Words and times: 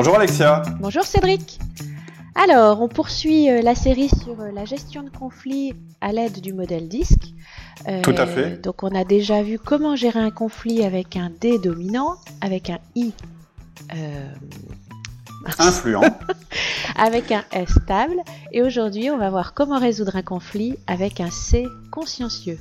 Bonjour 0.00 0.16
Alexia. 0.16 0.62
Bonjour 0.80 1.02
Cédric. 1.02 1.58
Alors, 2.34 2.80
on 2.80 2.88
poursuit 2.88 3.50
euh, 3.50 3.60
la 3.60 3.74
série 3.74 4.08
sur 4.08 4.40
euh, 4.40 4.50
la 4.50 4.64
gestion 4.64 5.02
de 5.02 5.10
conflits 5.10 5.74
à 6.00 6.10
l'aide 6.10 6.40
du 6.40 6.54
modèle 6.54 6.88
DISC. 6.88 7.18
Euh, 7.86 8.00
Tout 8.00 8.14
à 8.16 8.24
fait. 8.24 8.62
Donc, 8.62 8.82
on 8.82 8.98
a 8.98 9.04
déjà 9.04 9.42
vu 9.42 9.58
comment 9.58 9.96
gérer 9.96 10.18
un 10.18 10.30
conflit 10.30 10.86
avec 10.86 11.16
un 11.16 11.28
D 11.28 11.58
dominant, 11.58 12.16
avec 12.40 12.70
un 12.70 12.78
I 12.96 13.12
influent, 15.58 16.00
avec 16.96 17.30
un 17.30 17.44
S 17.52 17.68
stable. 17.68 18.16
Et 18.52 18.62
aujourd'hui, 18.62 19.10
on 19.10 19.18
va 19.18 19.28
voir 19.28 19.52
comment 19.52 19.78
résoudre 19.78 20.16
un 20.16 20.22
conflit 20.22 20.78
avec 20.86 21.20
un 21.20 21.30
C 21.30 21.66
consciencieux. 21.90 22.58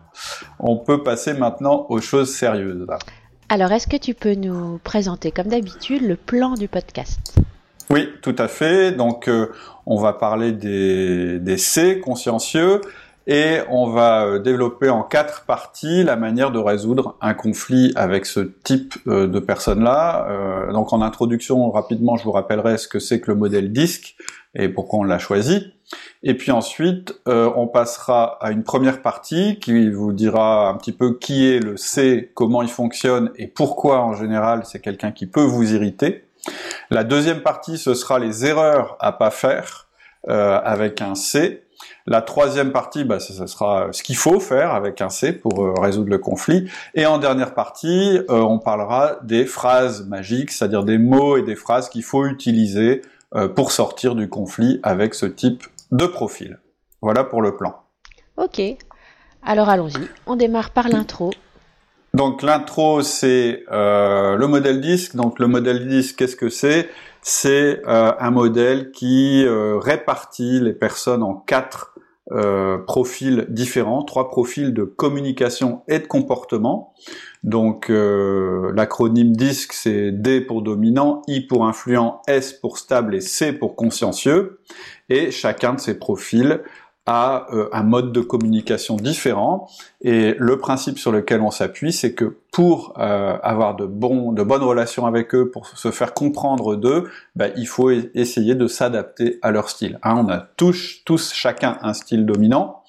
On 0.58 0.76
peut 0.76 1.04
passer 1.04 1.32
maintenant 1.32 1.86
aux 1.88 2.00
choses 2.00 2.34
sérieuses. 2.34 2.88
Alors, 3.48 3.70
est-ce 3.70 3.86
que 3.86 3.96
tu 3.96 4.14
peux 4.14 4.34
nous 4.34 4.80
présenter, 4.82 5.30
comme 5.30 5.46
d'habitude, 5.46 6.02
le 6.02 6.16
plan 6.16 6.54
du 6.54 6.66
podcast? 6.66 7.36
Oui, 7.88 8.08
tout 8.20 8.34
à 8.38 8.48
fait. 8.48 8.92
Donc, 8.92 9.28
euh, 9.28 9.52
on 9.86 9.96
va 9.96 10.12
parler 10.12 10.52
des, 10.52 11.38
des 11.38 11.56
C 11.56 12.00
consciencieux 12.00 12.80
et 13.28 13.58
on 13.70 13.88
va 13.88 14.24
euh, 14.24 14.38
développer 14.40 14.88
en 14.88 15.02
quatre 15.02 15.44
parties 15.44 16.02
la 16.02 16.16
manière 16.16 16.50
de 16.50 16.58
résoudre 16.58 17.16
un 17.20 17.34
conflit 17.34 17.92
avec 17.94 18.26
ce 18.26 18.40
type 18.40 18.94
euh, 19.06 19.28
de 19.28 19.38
personnes-là. 19.38 20.72
donc, 20.72 20.92
en 20.92 21.00
introduction, 21.00 21.70
rapidement, 21.70 22.16
je 22.16 22.24
vous 22.24 22.32
rappellerai 22.32 22.76
ce 22.76 22.88
que 22.88 22.98
c'est 22.98 23.20
que 23.20 23.30
le 23.30 23.36
modèle 23.36 23.72
DISC 23.72 24.16
et 24.56 24.68
pourquoi 24.68 25.00
on 25.00 25.04
l'a 25.04 25.18
choisi. 25.18 25.72
Et 26.24 26.34
puis 26.34 26.50
ensuite, 26.50 27.20
on 27.26 27.68
passera 27.68 28.38
à 28.40 28.50
une 28.50 28.64
première 28.64 29.02
partie 29.02 29.60
qui 29.60 29.90
vous 29.90 30.12
dira 30.12 30.68
un 30.70 30.74
petit 30.74 30.92
peu 30.92 31.16
qui 31.18 31.46
est 31.46 31.60
le 31.60 31.76
C, 31.76 32.32
comment 32.34 32.62
il 32.62 32.68
fonctionne 32.68 33.30
et 33.36 33.46
pourquoi 33.46 34.00
en 34.00 34.14
général 34.14 34.62
c'est 34.64 34.80
quelqu'un 34.80 35.12
qui 35.12 35.26
peut 35.26 35.44
vous 35.44 35.74
irriter. 35.74 36.25
La 36.90 37.04
deuxième 37.04 37.42
partie, 37.42 37.78
ce 37.78 37.94
sera 37.94 38.18
les 38.18 38.46
erreurs 38.46 38.96
à 39.00 39.12
pas 39.12 39.30
faire 39.30 39.86
euh, 40.28 40.60
avec 40.62 41.02
un 41.02 41.14
C. 41.14 41.62
La 42.06 42.22
troisième 42.22 42.72
partie, 42.72 43.04
bah, 43.04 43.20
ce 43.20 43.46
sera 43.46 43.88
ce 43.92 44.02
qu'il 44.02 44.16
faut 44.16 44.40
faire 44.40 44.74
avec 44.74 45.00
un 45.00 45.08
C 45.08 45.32
pour 45.32 45.64
euh, 45.64 45.74
résoudre 45.80 46.10
le 46.10 46.18
conflit. 46.18 46.68
Et 46.94 47.06
en 47.06 47.18
dernière 47.18 47.54
partie, 47.54 48.18
euh, 48.30 48.40
on 48.40 48.58
parlera 48.58 49.18
des 49.22 49.46
phrases 49.46 50.06
magiques, 50.06 50.50
c'est-à-dire 50.50 50.84
des 50.84 50.98
mots 50.98 51.36
et 51.36 51.42
des 51.42 51.56
phrases 51.56 51.88
qu'il 51.88 52.02
faut 52.04 52.26
utiliser 52.26 53.02
pour 53.54 53.72
sortir 53.72 54.14
du 54.14 54.28
conflit 54.30 54.80
avec 54.82 55.12
ce 55.12 55.26
type 55.26 55.64
de 55.90 56.06
profil. 56.06 56.58
Voilà 57.02 57.22
pour 57.24 57.42
le 57.42 57.56
plan. 57.56 57.74
Ok. 58.36 58.62
Alors 59.44 59.68
allons-y. 59.68 60.08
On 60.26 60.36
démarre 60.36 60.70
par 60.70 60.88
l'intro. 60.88 61.32
Donc 62.16 62.40
l'intro, 62.40 63.02
c'est 63.02 63.64
euh, 63.70 64.36
le 64.36 64.46
modèle 64.46 64.80
disque. 64.80 65.16
Donc 65.16 65.38
le 65.38 65.48
modèle 65.48 65.86
disque, 65.86 66.16
qu'est-ce 66.16 66.34
que 66.34 66.48
c'est? 66.48 66.88
C'est 67.20 67.82
euh, 67.86 68.12
un 68.18 68.30
modèle 68.30 68.90
qui 68.90 69.44
euh, 69.44 69.76
répartit 69.76 70.60
les 70.60 70.72
personnes 70.72 71.22
en 71.22 71.34
quatre 71.34 71.92
profils 72.88 73.46
différents, 73.50 74.02
trois 74.02 74.30
profils 74.30 74.74
de 74.74 74.82
communication 74.82 75.82
et 75.86 76.00
de 76.00 76.08
comportement. 76.08 76.92
Donc 77.44 77.88
l'acronyme 77.88 79.36
DISC, 79.36 79.72
c'est 79.72 80.10
D 80.10 80.40
pour 80.40 80.62
dominant, 80.62 81.22
I 81.28 81.42
pour 81.42 81.68
influent, 81.68 82.22
S 82.26 82.52
pour 82.52 82.78
stable 82.78 83.14
et 83.14 83.20
C 83.20 83.52
pour 83.52 83.76
consciencieux. 83.76 84.58
Et 85.08 85.30
chacun 85.30 85.74
de 85.74 85.78
ces 85.78 86.00
profils 86.00 86.62
à 87.06 87.46
euh, 87.52 87.68
un 87.72 87.84
mode 87.84 88.12
de 88.12 88.20
communication 88.20 88.96
différent. 88.96 89.68
Et 90.02 90.34
le 90.38 90.58
principe 90.58 90.98
sur 90.98 91.12
lequel 91.12 91.40
on 91.40 91.52
s'appuie, 91.52 91.92
c'est 91.92 92.14
que 92.14 92.36
pour 92.50 92.94
euh, 92.98 93.38
avoir 93.42 93.76
de, 93.76 93.86
bons, 93.86 94.32
de 94.32 94.42
bonnes 94.42 94.62
relations 94.62 95.06
avec 95.06 95.34
eux, 95.34 95.50
pour 95.50 95.68
se 95.68 95.90
faire 95.90 96.14
comprendre 96.14 96.74
d'eux, 96.74 97.08
bah, 97.36 97.46
il 97.56 97.68
faut 97.68 97.90
essayer 97.90 98.54
de 98.56 98.66
s'adapter 98.66 99.38
à 99.42 99.52
leur 99.52 99.70
style. 99.70 99.98
Hein, 100.02 100.24
on 100.26 100.28
a 100.28 100.38
tous, 100.38 101.02
tous 101.04 101.32
chacun 101.32 101.78
un 101.82 101.94
style 101.94 102.26
dominant. 102.26 102.82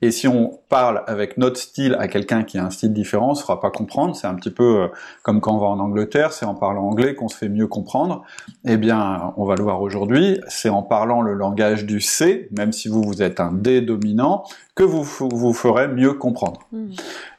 Et 0.00 0.10
si 0.10 0.28
on 0.28 0.60
parle 0.68 1.02
avec 1.06 1.38
notre 1.38 1.58
style 1.58 1.96
à 1.98 2.06
quelqu'un 2.06 2.44
qui 2.44 2.58
a 2.58 2.64
un 2.64 2.70
style 2.70 2.92
différent, 2.92 3.28
on 3.28 3.30
ne 3.30 3.34
se 3.34 3.42
fera 3.42 3.60
pas 3.60 3.70
comprendre. 3.70 4.14
C'est 4.14 4.26
un 4.26 4.34
petit 4.34 4.50
peu 4.50 4.82
euh, 4.82 4.88
comme 5.22 5.40
quand 5.40 5.54
on 5.54 5.58
va 5.58 5.66
en 5.66 5.80
Angleterre, 5.80 6.32
c'est 6.32 6.46
en 6.46 6.54
parlant 6.54 6.84
anglais 6.84 7.14
qu'on 7.14 7.28
se 7.28 7.36
fait 7.36 7.48
mieux 7.48 7.66
comprendre. 7.66 8.22
Eh 8.64 8.76
bien, 8.76 9.32
on 9.36 9.44
va 9.44 9.56
le 9.56 9.62
voir 9.62 9.82
aujourd'hui, 9.82 10.40
c'est 10.48 10.68
en 10.68 10.82
parlant 10.82 11.20
le 11.20 11.34
langage 11.34 11.84
du 11.84 12.00
C, 12.00 12.48
même 12.56 12.72
si 12.72 12.88
vous, 12.88 13.02
vous 13.02 13.22
êtes 13.22 13.40
un 13.40 13.52
D 13.52 13.80
dominant, 13.80 14.44
que 14.76 14.84
vous 14.84 15.02
vous 15.02 15.52
ferez 15.52 15.88
mieux 15.88 16.12
comprendre. 16.12 16.60
Hmm. 16.70 16.90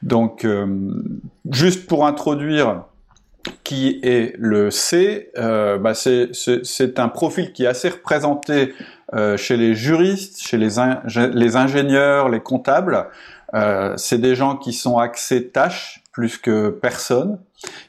Donc, 0.02 0.44
euh, 0.44 0.92
juste 1.50 1.88
pour 1.88 2.06
introduire 2.06 2.84
qui 3.64 4.00
est 4.04 4.36
le 4.38 4.72
C, 4.72 5.32
euh, 5.38 5.78
bah 5.78 5.94
c'est 5.94 7.00
un 7.00 7.08
profil 7.08 7.54
qui 7.54 7.64
est 7.64 7.68
assez 7.68 7.90
représenté 7.90 8.74
euh, 9.14 9.38
chez 9.38 9.58
les 9.58 9.74
juristes, 9.74 10.42
chez 10.42 10.58
les, 10.58 10.78
ingénieurs, 11.58 12.30
les 12.30 12.42
comptables. 12.42 13.08
Euh, 13.56 13.94
c'est 13.98 14.20
des 14.20 14.36
gens 14.36 14.56
qui 14.56 14.74
sont 14.74 14.98
axés 14.98 15.48
tâches 15.48 16.04
plus 16.12 16.38
que 16.38 16.70
personne, 16.70 17.40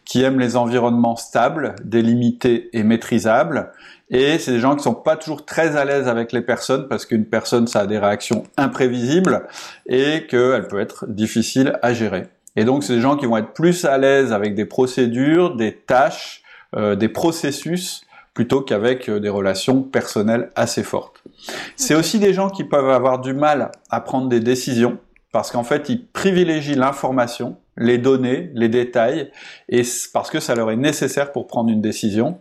qui 0.05 0.23
aiment 0.23 0.41
les 0.41 0.57
environnements 0.57 1.17
stables, 1.17 1.75
délimités 1.85 2.71
et 2.73 2.83
maîtrisables. 2.83 3.71
Et 4.09 4.39
c'est 4.39 4.53
des 4.53 4.61
gens 4.61 4.77
qui 4.77 4.83
sont 4.83 4.95
pas 4.95 5.17
toujours 5.17 5.45
très 5.45 5.77
à 5.77 5.85
l'aise 5.85 6.09
avec 6.09 6.33
les 6.33 6.41
personnes 6.41 6.89
parce 6.89 7.07
qu'une 7.07 7.27
personne, 7.27 7.67
ça 7.67 7.81
a 7.81 7.87
des 7.87 7.99
réactions 7.99 8.45
imprévisibles 8.57 9.47
et 9.87 10.27
qu'elle 10.27 10.67
peut 10.69 10.81
être 10.81 11.07
difficile 11.07 11.79
à 11.83 11.93
gérer. 11.93 12.25
Et 12.57 12.65
donc, 12.65 12.83
c'est 12.83 12.95
des 12.95 13.01
gens 13.01 13.17
qui 13.17 13.27
vont 13.27 13.37
être 13.37 13.53
plus 13.53 13.85
à 13.85 13.99
l'aise 13.99 14.33
avec 14.33 14.55
des 14.55 14.65
procédures, 14.65 15.55
des 15.55 15.73
tâches, 15.75 16.43
euh, 16.77 16.97
des 16.97 17.09
processus 17.09 18.03
plutôt 18.35 18.60
qu'avec 18.60 19.09
euh, 19.09 19.21
des 19.21 19.28
relations 19.28 19.83
personnelles 19.83 20.51
assez 20.54 20.83
fortes. 20.83 21.22
C'est 21.77 21.95
aussi 21.95 22.19
des 22.19 22.33
gens 22.33 22.51
qui 22.51 22.65
peuvent 22.65 22.91
avoir 22.91 23.21
du 23.21 23.33
mal 23.33 23.71
à 23.91 24.01
prendre 24.01 24.28
des 24.28 24.41
décisions 24.41 24.99
parce 25.33 25.53
qu'en 25.53 25.63
fait, 25.63 25.89
ils 25.89 26.07
privilégient 26.07 26.75
l'information, 26.75 27.57
les 27.77 27.99
données, 27.99 28.51
les 28.54 28.69
détails, 28.69 29.31
et 29.69 29.83
parce 30.13 30.28
que 30.28 30.41
ça 30.41 30.57
leur 30.57 30.71
est 30.72 30.77
nécessaire 30.77 31.31
pour 31.31 31.47
prendre 31.47 31.71
une 31.71 31.81
décision. 31.81 32.41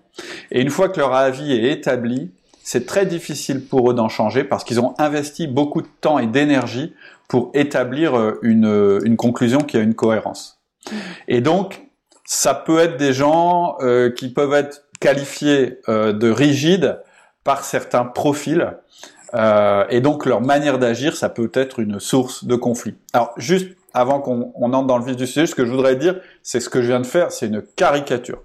Et 0.51 0.61
une 0.61 0.71
fois 0.71 0.89
que 0.89 0.99
leur 0.99 1.13
avis 1.13 1.53
est 1.53 1.71
établi, 1.71 2.31
c'est 2.63 2.85
très 2.85 3.05
difficile 3.05 3.63
pour 3.65 3.91
eux 3.91 3.93
d'en 3.93 4.09
changer 4.09 4.43
parce 4.43 4.63
qu'ils 4.63 4.79
ont 4.79 4.95
investi 4.97 5.47
beaucoup 5.47 5.81
de 5.81 5.87
temps 6.01 6.19
et 6.19 6.27
d'énergie 6.27 6.93
pour 7.27 7.51
établir 7.53 8.17
euh, 8.17 8.39
une, 8.41 9.01
une 9.03 9.17
conclusion 9.17 9.59
qui 9.59 9.77
a 9.77 9.81
une 9.81 9.93
cohérence. 9.93 10.59
Et 11.27 11.41
donc, 11.41 11.89
ça 12.25 12.53
peut 12.53 12.79
être 12.79 12.97
des 12.97 13.13
gens 13.13 13.75
euh, 13.81 14.11
qui 14.11 14.29
peuvent 14.29 14.53
être 14.53 14.83
qualifiés 14.99 15.79
euh, 15.89 16.13
de 16.13 16.29
rigides 16.29 16.99
par 17.43 17.63
certains 17.63 18.05
profils. 18.05 18.73
Euh, 19.33 19.85
et 19.89 20.01
donc 20.01 20.25
leur 20.25 20.41
manière 20.41 20.79
d'agir, 20.79 21.15
ça 21.15 21.29
peut 21.29 21.51
être 21.53 21.79
une 21.79 21.99
source 21.99 22.45
de 22.45 22.55
conflit. 22.55 22.95
Alors 23.13 23.33
juste 23.37 23.69
avant 23.93 24.19
qu'on 24.19 24.53
entre 24.55 24.87
dans 24.87 24.97
le 24.97 25.05
vif 25.05 25.15
du 25.15 25.27
sujet, 25.27 25.45
ce 25.45 25.55
que 25.55 25.65
je 25.65 25.71
voudrais 25.71 25.95
dire, 25.95 26.19
c'est 26.43 26.59
ce 26.59 26.69
que 26.69 26.81
je 26.81 26.87
viens 26.87 26.99
de 26.99 27.07
faire, 27.07 27.31
c'est 27.31 27.47
une 27.47 27.61
caricature. 27.61 28.41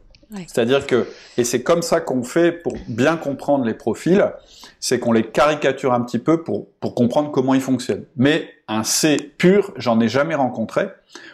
C'est-à-dire 0.46 0.86
que, 0.86 1.06
et 1.36 1.44
c'est 1.44 1.62
comme 1.62 1.82
ça 1.82 2.00
qu'on 2.00 2.24
fait 2.24 2.50
pour 2.50 2.74
bien 2.88 3.16
comprendre 3.16 3.64
les 3.64 3.74
profils, 3.74 4.32
c'est 4.80 4.98
qu'on 4.98 5.12
les 5.12 5.22
caricature 5.22 5.92
un 5.92 6.00
petit 6.00 6.18
peu 6.18 6.42
pour, 6.42 6.66
pour 6.80 6.94
comprendre 6.94 7.30
comment 7.30 7.54
ils 7.54 7.60
fonctionnent. 7.60 8.04
Mais 8.16 8.48
un 8.66 8.82
C 8.82 9.32
pur, 9.38 9.72
j'en 9.76 10.00
ai 10.00 10.08
jamais 10.08 10.34
rencontré. 10.34 10.88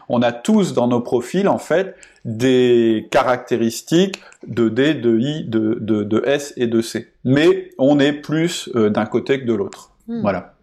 On 0.09 0.23
a 0.23 0.33
tous 0.33 0.75
dans 0.75 0.87
nos 0.87 1.01
profils, 1.01 1.49
en 1.49 1.59
fait, 1.59 1.97
des 2.25 3.09
caractéristiques 3.11 4.21
de 4.47 4.69
D, 4.69 4.95
de 4.95 5.19
I, 5.19 5.45
de, 5.45 5.79
de, 5.81 6.03
de 6.03 6.23
S 6.27 6.53
et 6.57 6.67
de 6.67 6.81
C. 6.81 7.13
Mais 7.25 7.71
on 7.79 7.99
est 7.99 8.13
plus 8.13 8.69
euh, 8.75 8.91
d'un 8.91 9.07
côté 9.07 9.41
que 9.41 9.47
de 9.47 9.55
l'autre. 9.55 9.93
Hmm. 10.09 10.21
Voilà. 10.21 10.55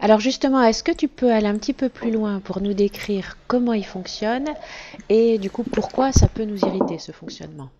Alors 0.00 0.20
justement, 0.20 0.62
est-ce 0.62 0.82
que 0.82 0.92
tu 0.92 1.08
peux 1.08 1.32
aller 1.32 1.46
un 1.46 1.56
petit 1.56 1.72
peu 1.72 1.88
plus 1.88 2.10
loin 2.10 2.40
pour 2.40 2.60
nous 2.60 2.74
décrire 2.74 3.36
comment 3.46 3.72
il 3.72 3.86
fonctionne 3.86 4.48
et 5.08 5.38
du 5.38 5.50
coup 5.50 5.62
pourquoi 5.62 6.12
ça 6.12 6.28
peut 6.28 6.44
nous 6.44 6.58
irriter 6.58 6.98
ce 6.98 7.12
fonctionnement? 7.12 7.70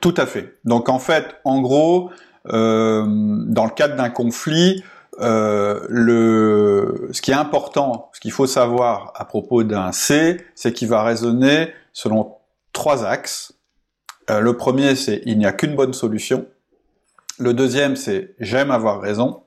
Tout 0.00 0.14
à 0.16 0.26
fait. 0.26 0.56
Donc 0.64 0.88
en 0.88 0.98
fait, 0.98 1.36
en 1.44 1.60
gros, 1.60 2.10
euh, 2.48 3.04
dans 3.46 3.64
le 3.64 3.70
cadre 3.70 3.96
d'un 3.96 4.10
conflit, 4.10 4.82
euh, 5.20 5.80
le, 5.88 7.08
ce 7.12 7.22
qui 7.22 7.30
est 7.30 7.34
important, 7.34 8.10
ce 8.12 8.20
qu'il 8.20 8.30
faut 8.30 8.46
savoir 8.46 9.12
à 9.16 9.24
propos 9.24 9.64
d'un 9.64 9.90
C, 9.90 10.44
c'est 10.54 10.72
qu'il 10.72 10.88
va 10.88 11.02
raisonner 11.02 11.68
selon 11.98 12.36
trois 12.72 13.04
axes. 13.04 13.54
Euh, 14.30 14.38
le 14.38 14.56
premier, 14.56 14.94
c'est 14.94 15.20
il 15.26 15.36
n'y 15.36 15.46
a 15.46 15.52
qu'une 15.52 15.74
bonne 15.74 15.92
solution. 15.92 16.46
Le 17.40 17.52
deuxième, 17.52 17.96
c'est 17.96 18.36
j'aime 18.38 18.70
avoir 18.70 19.00
raison. 19.00 19.42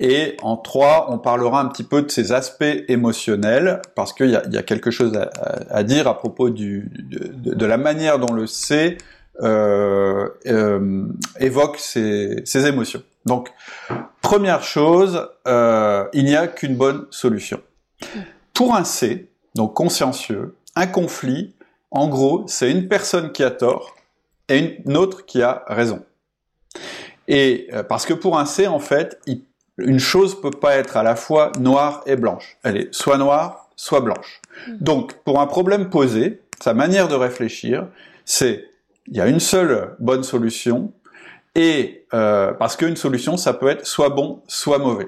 Et 0.00 0.36
en 0.42 0.56
trois, 0.56 1.06
on 1.10 1.18
parlera 1.18 1.60
un 1.60 1.66
petit 1.66 1.84
peu 1.84 2.02
de 2.02 2.10
ces 2.10 2.32
aspects 2.32 2.64
émotionnels, 2.88 3.80
parce 3.94 4.12
qu'il 4.12 4.30
y, 4.30 4.36
a, 4.36 4.62
quelque 4.62 4.90
chose 4.90 5.12
à, 5.70 5.82
dire 5.84 6.08
à 6.08 6.18
propos 6.18 6.50
de, 6.50 7.64
la 7.64 7.78
manière 7.78 8.18
dont 8.18 8.34
le 8.34 8.46
C 8.46 8.98
euh, 9.42 10.28
euh, 10.46 11.06
évoque 11.38 11.78
ses, 11.78 12.66
émotions. 12.66 13.02
Donc, 13.26 13.52
première 14.22 14.64
chose, 14.64 15.28
il 15.46 16.24
n'y 16.24 16.36
a 16.36 16.48
qu'une 16.48 16.76
bonne 16.76 17.06
solution. 17.10 17.60
Pour 18.52 18.74
un 18.74 18.84
C, 18.84 19.30
donc 19.54 19.72
consciencieux, 19.72 20.56
un 20.74 20.86
conflit, 20.86 21.55
en 21.90 22.08
gros, 22.08 22.44
c'est 22.46 22.70
une 22.70 22.88
personne 22.88 23.32
qui 23.32 23.42
a 23.42 23.50
tort 23.50 23.96
et 24.48 24.82
une 24.84 24.96
autre 24.96 25.24
qui 25.24 25.42
a 25.42 25.64
raison. 25.66 26.04
Et 27.28 27.68
euh, 27.72 27.82
parce 27.82 28.06
que 28.06 28.14
pour 28.14 28.38
un 28.38 28.46
C, 28.46 28.66
en 28.66 28.78
fait, 28.78 29.20
une 29.78 29.98
chose 29.98 30.40
peut 30.40 30.50
pas 30.50 30.76
être 30.76 30.96
à 30.96 31.02
la 31.02 31.16
fois 31.16 31.52
noire 31.58 32.02
et 32.06 32.16
blanche. 32.16 32.58
Elle 32.62 32.76
est 32.76 32.94
soit 32.94 33.18
noire, 33.18 33.68
soit 33.76 34.00
blanche. 34.00 34.40
Mm. 34.68 34.76
Donc, 34.80 35.12
pour 35.24 35.40
un 35.40 35.46
problème 35.46 35.90
posé, 35.90 36.40
sa 36.60 36.74
manière 36.74 37.08
de 37.08 37.14
réfléchir, 37.14 37.88
c'est 38.24 38.68
il 39.08 39.16
y 39.16 39.20
a 39.20 39.26
une 39.26 39.40
seule 39.40 39.94
bonne 40.00 40.24
solution, 40.24 40.92
et 41.54 42.06
euh, 42.12 42.52
parce 42.52 42.76
qu'une 42.76 42.96
solution, 42.96 43.36
ça 43.36 43.54
peut 43.54 43.68
être 43.68 43.86
soit 43.86 44.10
bon, 44.10 44.42
soit 44.48 44.78
mauvais. 44.78 45.06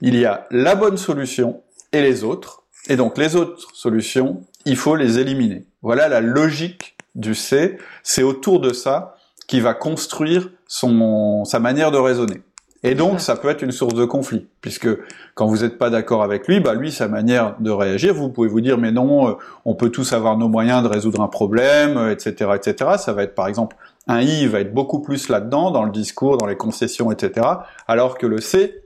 Il 0.00 0.16
y 0.16 0.24
a 0.24 0.46
la 0.50 0.74
bonne 0.74 0.96
solution 0.96 1.62
et 1.92 2.02
les 2.02 2.22
autres, 2.22 2.62
et 2.88 2.96
donc 2.96 3.18
les 3.18 3.34
autres 3.34 3.74
solutions, 3.74 4.42
il 4.64 4.76
faut 4.76 4.96
les 4.96 5.18
éliminer. 5.18 5.66
Voilà 5.82 6.08
la 6.08 6.20
logique 6.20 6.96
du 7.14 7.34
C. 7.34 7.78
C'est 8.02 8.22
autour 8.22 8.60
de 8.60 8.72
ça 8.72 9.16
qu'il 9.46 9.62
va 9.62 9.74
construire 9.74 10.50
son, 10.66 11.44
sa 11.44 11.60
manière 11.60 11.90
de 11.90 11.98
raisonner. 11.98 12.42
Et 12.86 12.94
donc, 12.94 13.20
ça 13.20 13.34
peut 13.34 13.48
être 13.48 13.62
une 13.62 13.72
source 13.72 13.94
de 13.94 14.04
conflit, 14.04 14.46
puisque 14.60 14.88
quand 15.34 15.46
vous 15.46 15.62
n'êtes 15.62 15.78
pas 15.78 15.88
d'accord 15.88 16.22
avec 16.22 16.46
lui, 16.46 16.60
bah 16.60 16.74
lui, 16.74 16.92
sa 16.92 17.08
manière 17.08 17.56
de 17.58 17.70
réagir, 17.70 18.12
vous 18.12 18.28
pouvez 18.28 18.46
vous 18.46 18.60
dire, 18.60 18.76
mais 18.76 18.92
non, 18.92 19.30
euh, 19.30 19.32
on 19.64 19.74
peut 19.74 19.88
tous 19.88 20.12
avoir 20.12 20.36
nos 20.36 20.48
moyens 20.48 20.82
de 20.82 20.88
résoudre 20.88 21.22
un 21.22 21.28
problème, 21.28 22.10
etc., 22.10 22.34
euh, 22.42 22.54
etc. 22.54 22.90
Ça 22.98 23.14
va 23.14 23.22
être, 23.22 23.34
par 23.34 23.48
exemple, 23.48 23.76
un 24.06 24.20
I 24.20 24.46
va 24.46 24.60
être 24.60 24.74
beaucoup 24.74 25.00
plus 25.00 25.30
là-dedans, 25.30 25.70
dans 25.70 25.84
le 25.84 25.92
discours, 25.92 26.36
dans 26.36 26.46
les 26.46 26.58
concessions, 26.58 27.10
etc., 27.10 27.46
alors 27.88 28.18
que 28.18 28.26
le 28.26 28.42
C, 28.42 28.82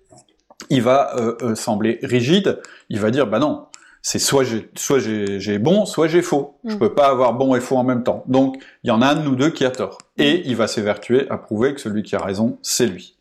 il 0.70 0.82
va 0.82 1.16
euh, 1.16 1.56
sembler 1.56 1.98
rigide, 2.04 2.60
il 2.90 3.00
va 3.00 3.10
dire, 3.10 3.26
bah 3.26 3.40
non, 3.40 3.66
c'est 4.02 4.18
soit 4.18 4.44
j'ai 4.44 4.70
soit 4.76 4.98
j'ai 4.98 5.58
bon, 5.58 5.84
soit 5.84 6.08
j'ai 6.08 6.22
faux. 6.22 6.58
Je 6.64 6.74
mm. 6.74 6.78
peux 6.78 6.94
pas 6.94 7.08
avoir 7.08 7.34
bon 7.34 7.54
et 7.54 7.60
faux 7.60 7.76
en 7.76 7.84
même 7.84 8.04
temps. 8.04 8.24
Donc 8.26 8.56
il 8.84 8.88
y 8.88 8.90
en 8.90 9.02
a 9.02 9.08
un 9.08 9.14
de 9.16 9.22
nous 9.22 9.36
deux 9.36 9.50
qui 9.50 9.64
a 9.64 9.70
tort. 9.70 9.98
Et 10.16 10.42
il 10.46 10.56
va 10.56 10.66
s'évertuer 10.66 11.28
à 11.30 11.38
prouver 11.38 11.74
que 11.74 11.80
celui 11.80 12.02
qui 12.02 12.16
a 12.16 12.20
raison, 12.20 12.58
c'est 12.62 12.86
lui. 12.86 13.16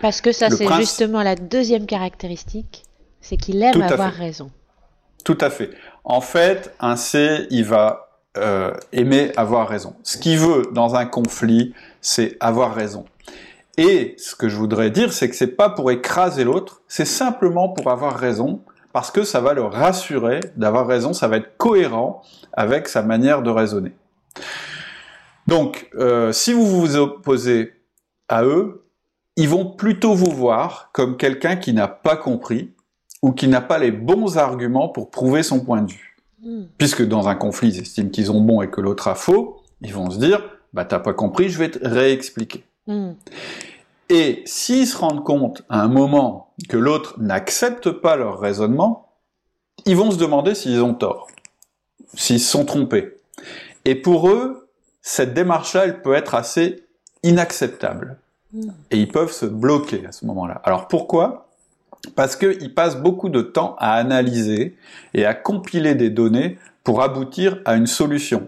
Parce 0.00 0.20
que 0.20 0.32
ça, 0.32 0.50
c'est 0.50 0.68
justement 0.74 1.22
la 1.22 1.34
deuxième 1.34 1.86
caractéristique, 1.86 2.84
c'est 3.20 3.36
qu'il 3.36 3.62
aime 3.62 3.80
avoir 3.80 4.12
raison. 4.12 4.50
Tout 5.24 5.38
à 5.40 5.50
fait. 5.50 5.70
En 6.04 6.20
fait, 6.20 6.74
un 6.80 6.96
C, 6.96 7.46
il 7.50 7.64
va 7.64 8.20
euh, 8.36 8.72
aimer 8.92 9.32
avoir 9.36 9.68
raison. 9.68 9.94
Ce 10.02 10.18
qu'il 10.18 10.38
veut 10.38 10.68
dans 10.72 10.94
un 10.94 11.06
conflit, 11.06 11.74
c'est 12.00 12.36
avoir 12.40 12.74
raison. 12.74 13.04
Et 13.78 14.14
ce 14.18 14.34
que 14.34 14.48
je 14.48 14.56
voudrais 14.56 14.90
dire, 14.90 15.12
c'est 15.12 15.30
que 15.30 15.36
c'est 15.36 15.46
pas 15.56 15.70
pour 15.70 15.90
écraser 15.90 16.44
l'autre, 16.44 16.82
c'est 16.88 17.06
simplement 17.06 17.70
pour 17.70 17.90
avoir 17.90 18.16
raison, 18.16 18.60
parce 18.92 19.10
que 19.10 19.24
ça 19.24 19.40
va 19.40 19.54
le 19.54 19.62
rassurer 19.62 20.40
d'avoir 20.56 20.86
raison, 20.86 21.12
ça 21.12 21.28
va 21.28 21.38
être 21.38 21.56
cohérent 21.56 22.22
avec 22.52 22.88
sa 22.88 23.02
manière 23.02 23.42
de 23.42 23.50
raisonner. 23.50 23.92
Donc, 25.46 25.88
euh, 25.94 26.32
si 26.32 26.52
vous 26.52 26.66
vous 26.66 26.96
opposez 26.96 27.72
à 28.28 28.44
eux, 28.44 28.86
ils 29.36 29.48
vont 29.48 29.66
plutôt 29.66 30.14
vous 30.14 30.30
voir 30.30 30.90
comme 30.92 31.16
quelqu'un 31.16 31.56
qui 31.56 31.72
n'a 31.72 31.88
pas 31.88 32.16
compris 32.16 32.72
ou 33.22 33.32
qui 33.32 33.48
n'a 33.48 33.60
pas 33.60 33.78
les 33.78 33.92
bons 33.92 34.36
arguments 34.36 34.88
pour 34.88 35.10
prouver 35.10 35.42
son 35.42 35.60
point 35.60 35.82
de 35.82 35.90
vue. 35.90 36.16
Hmm. 36.42 36.64
Puisque 36.76 37.06
dans 37.06 37.28
un 37.28 37.34
conflit, 37.34 37.68
ils 37.68 37.80
estiment 37.80 38.10
qu'ils 38.10 38.30
ont 38.30 38.40
bon 38.40 38.62
et 38.62 38.68
que 38.68 38.80
l'autre 38.80 39.08
a 39.08 39.14
faux, 39.14 39.62
ils 39.80 39.94
vont 39.94 40.10
se 40.10 40.18
dire, 40.18 40.42
bah 40.72 40.84
t'as 40.84 40.98
pas 40.98 41.14
compris, 41.14 41.48
je 41.48 41.58
vais 41.58 41.70
te 41.70 41.86
réexpliquer. 41.86 42.64
Hmm. 42.86 43.12
Et 44.12 44.42
s'ils 44.44 44.86
se 44.86 44.98
rendent 44.98 45.24
compte 45.24 45.62
à 45.70 45.80
un 45.80 45.88
moment 45.88 46.52
que 46.68 46.76
l'autre 46.76 47.14
n'accepte 47.18 47.90
pas 47.90 48.14
leur 48.14 48.38
raisonnement, 48.38 49.08
ils 49.86 49.96
vont 49.96 50.10
se 50.10 50.18
demander 50.18 50.54
s'ils 50.54 50.82
ont 50.82 50.92
tort, 50.92 51.28
s'ils 52.12 52.38
se 52.38 52.50
sont 52.50 52.66
trompés. 52.66 53.16
Et 53.86 53.94
pour 53.94 54.28
eux, 54.28 54.68
cette 55.00 55.32
démarche-là, 55.32 55.86
elle 55.86 56.02
peut 56.02 56.12
être 56.12 56.34
assez 56.34 56.84
inacceptable. 57.22 58.18
Et 58.90 58.98
ils 58.98 59.08
peuvent 59.08 59.32
se 59.32 59.46
bloquer 59.46 60.04
à 60.04 60.12
ce 60.12 60.26
moment-là. 60.26 60.60
Alors 60.62 60.88
pourquoi? 60.88 61.48
Parce 62.14 62.36
qu'ils 62.36 62.74
passent 62.74 62.98
beaucoup 62.98 63.30
de 63.30 63.40
temps 63.40 63.76
à 63.78 63.94
analyser 63.94 64.76
et 65.14 65.24
à 65.24 65.32
compiler 65.32 65.94
des 65.94 66.10
données 66.10 66.58
pour 66.84 67.00
aboutir 67.00 67.62
à 67.64 67.76
une 67.76 67.86
solution. 67.86 68.46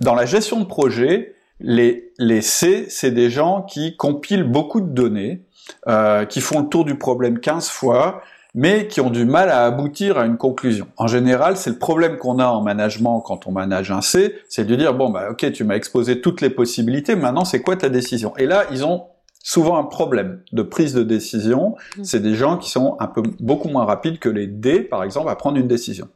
Dans 0.00 0.16
la 0.16 0.26
gestion 0.26 0.58
de 0.58 0.64
projet, 0.64 1.36
les, 1.62 2.12
les 2.18 2.42
C, 2.42 2.86
c'est 2.88 3.10
des 3.10 3.30
gens 3.30 3.62
qui 3.62 3.96
compilent 3.96 4.44
beaucoup 4.44 4.80
de 4.80 4.88
données, 4.88 5.42
euh, 5.88 6.24
qui 6.24 6.40
font 6.40 6.60
le 6.60 6.68
tour 6.68 6.84
du 6.84 6.96
problème 6.96 7.38
15 7.38 7.68
fois, 7.68 8.22
mais 8.54 8.86
qui 8.86 9.00
ont 9.00 9.10
du 9.10 9.24
mal 9.24 9.48
à 9.48 9.64
aboutir 9.64 10.18
à 10.18 10.26
une 10.26 10.36
conclusion. 10.36 10.86
En 10.96 11.06
général, 11.06 11.56
c'est 11.56 11.70
le 11.70 11.78
problème 11.78 12.18
qu'on 12.18 12.38
a 12.38 12.46
en 12.46 12.62
management 12.62 13.20
quand 13.20 13.46
on 13.46 13.52
manage 13.52 13.90
un 13.90 14.02
C, 14.02 14.34
c'est 14.48 14.66
de 14.66 14.76
dire 14.76 14.92
bon 14.92 15.08
bah 15.08 15.28
ok 15.30 15.52
tu 15.52 15.64
m'as 15.64 15.76
exposé 15.76 16.20
toutes 16.20 16.42
les 16.42 16.50
possibilités, 16.50 17.16
maintenant 17.16 17.46
c'est 17.46 17.62
quoi 17.62 17.76
ta 17.76 17.88
décision? 17.88 18.36
Et 18.36 18.46
là 18.46 18.64
ils 18.70 18.84
ont 18.84 19.04
souvent 19.42 19.78
un 19.78 19.84
problème 19.84 20.40
de 20.52 20.62
prise 20.62 20.94
de 20.94 21.02
décision. 21.02 21.76
Mm. 21.96 22.04
C'est 22.04 22.20
des 22.20 22.34
gens 22.34 22.58
qui 22.58 22.70
sont 22.70 22.96
un 23.00 23.06
peu 23.06 23.22
beaucoup 23.40 23.68
moins 23.68 23.84
rapides 23.84 24.18
que 24.18 24.28
les 24.28 24.46
D, 24.46 24.80
par 24.80 25.02
exemple, 25.02 25.28
à 25.30 25.36
prendre 25.36 25.58
une 25.58 25.68
décision. 25.68 26.08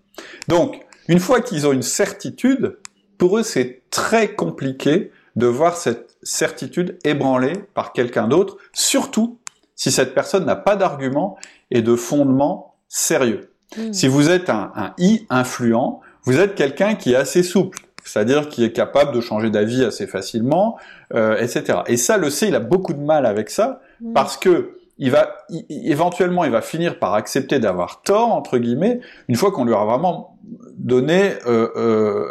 Donc, 0.48 0.80
une 1.08 1.20
fois 1.20 1.40
qu'ils 1.40 1.66
ont 1.66 1.72
une 1.72 1.82
certitude, 1.82 2.78
pour 3.18 3.38
eux, 3.38 3.42
c'est 3.42 3.82
très 3.90 4.34
compliqué 4.34 5.10
de 5.36 5.46
voir 5.46 5.76
cette 5.76 6.16
certitude 6.22 6.98
ébranlée 7.04 7.54
par 7.74 7.92
quelqu'un 7.92 8.28
d'autre, 8.28 8.56
surtout 8.72 9.38
si 9.74 9.90
cette 9.92 10.14
personne 10.14 10.46
n'a 10.46 10.56
pas 10.56 10.76
d'argument 10.76 11.36
et 11.70 11.82
de 11.82 11.94
fondement 11.94 12.74
sérieux. 12.88 13.50
Mm. 13.76 13.92
Si 13.92 14.08
vous 14.08 14.30
êtes 14.30 14.48
un, 14.48 14.72
un 14.74 14.94
I 14.98 15.26
influent, 15.28 16.00
vous 16.24 16.38
êtes 16.38 16.54
quelqu'un 16.54 16.94
qui 16.94 17.12
est 17.12 17.16
assez 17.16 17.42
souple 17.42 17.86
c'est-à-dire 18.06 18.48
qui 18.48 18.64
est 18.64 18.72
capable 18.72 19.12
de 19.12 19.20
changer 19.20 19.50
d'avis 19.50 19.84
assez 19.84 20.06
facilement, 20.06 20.78
euh, 21.14 21.36
etc. 21.38 21.80
Et 21.88 21.96
ça, 21.96 22.16
le 22.16 22.30
C, 22.30 22.46
il 22.48 22.54
a 22.54 22.60
beaucoup 22.60 22.94
de 22.94 23.00
mal 23.00 23.26
avec 23.26 23.50
ça 23.50 23.80
mm. 24.00 24.12
parce 24.12 24.36
que 24.36 24.72
il 24.98 25.10
va 25.10 25.36
éventuellement, 25.68 26.44
il 26.44 26.50
va 26.50 26.62
finir 26.62 26.98
par 26.98 27.12
accepter 27.12 27.58
d'avoir 27.58 28.00
tort 28.00 28.32
entre 28.32 28.56
guillemets 28.56 29.00
une 29.28 29.34
fois 29.34 29.50
qu'on 29.50 29.66
lui 29.66 29.74
aura 29.74 29.84
vraiment 29.84 30.38
donné 30.78 31.34
euh, 31.46 31.68
euh, 31.76 32.28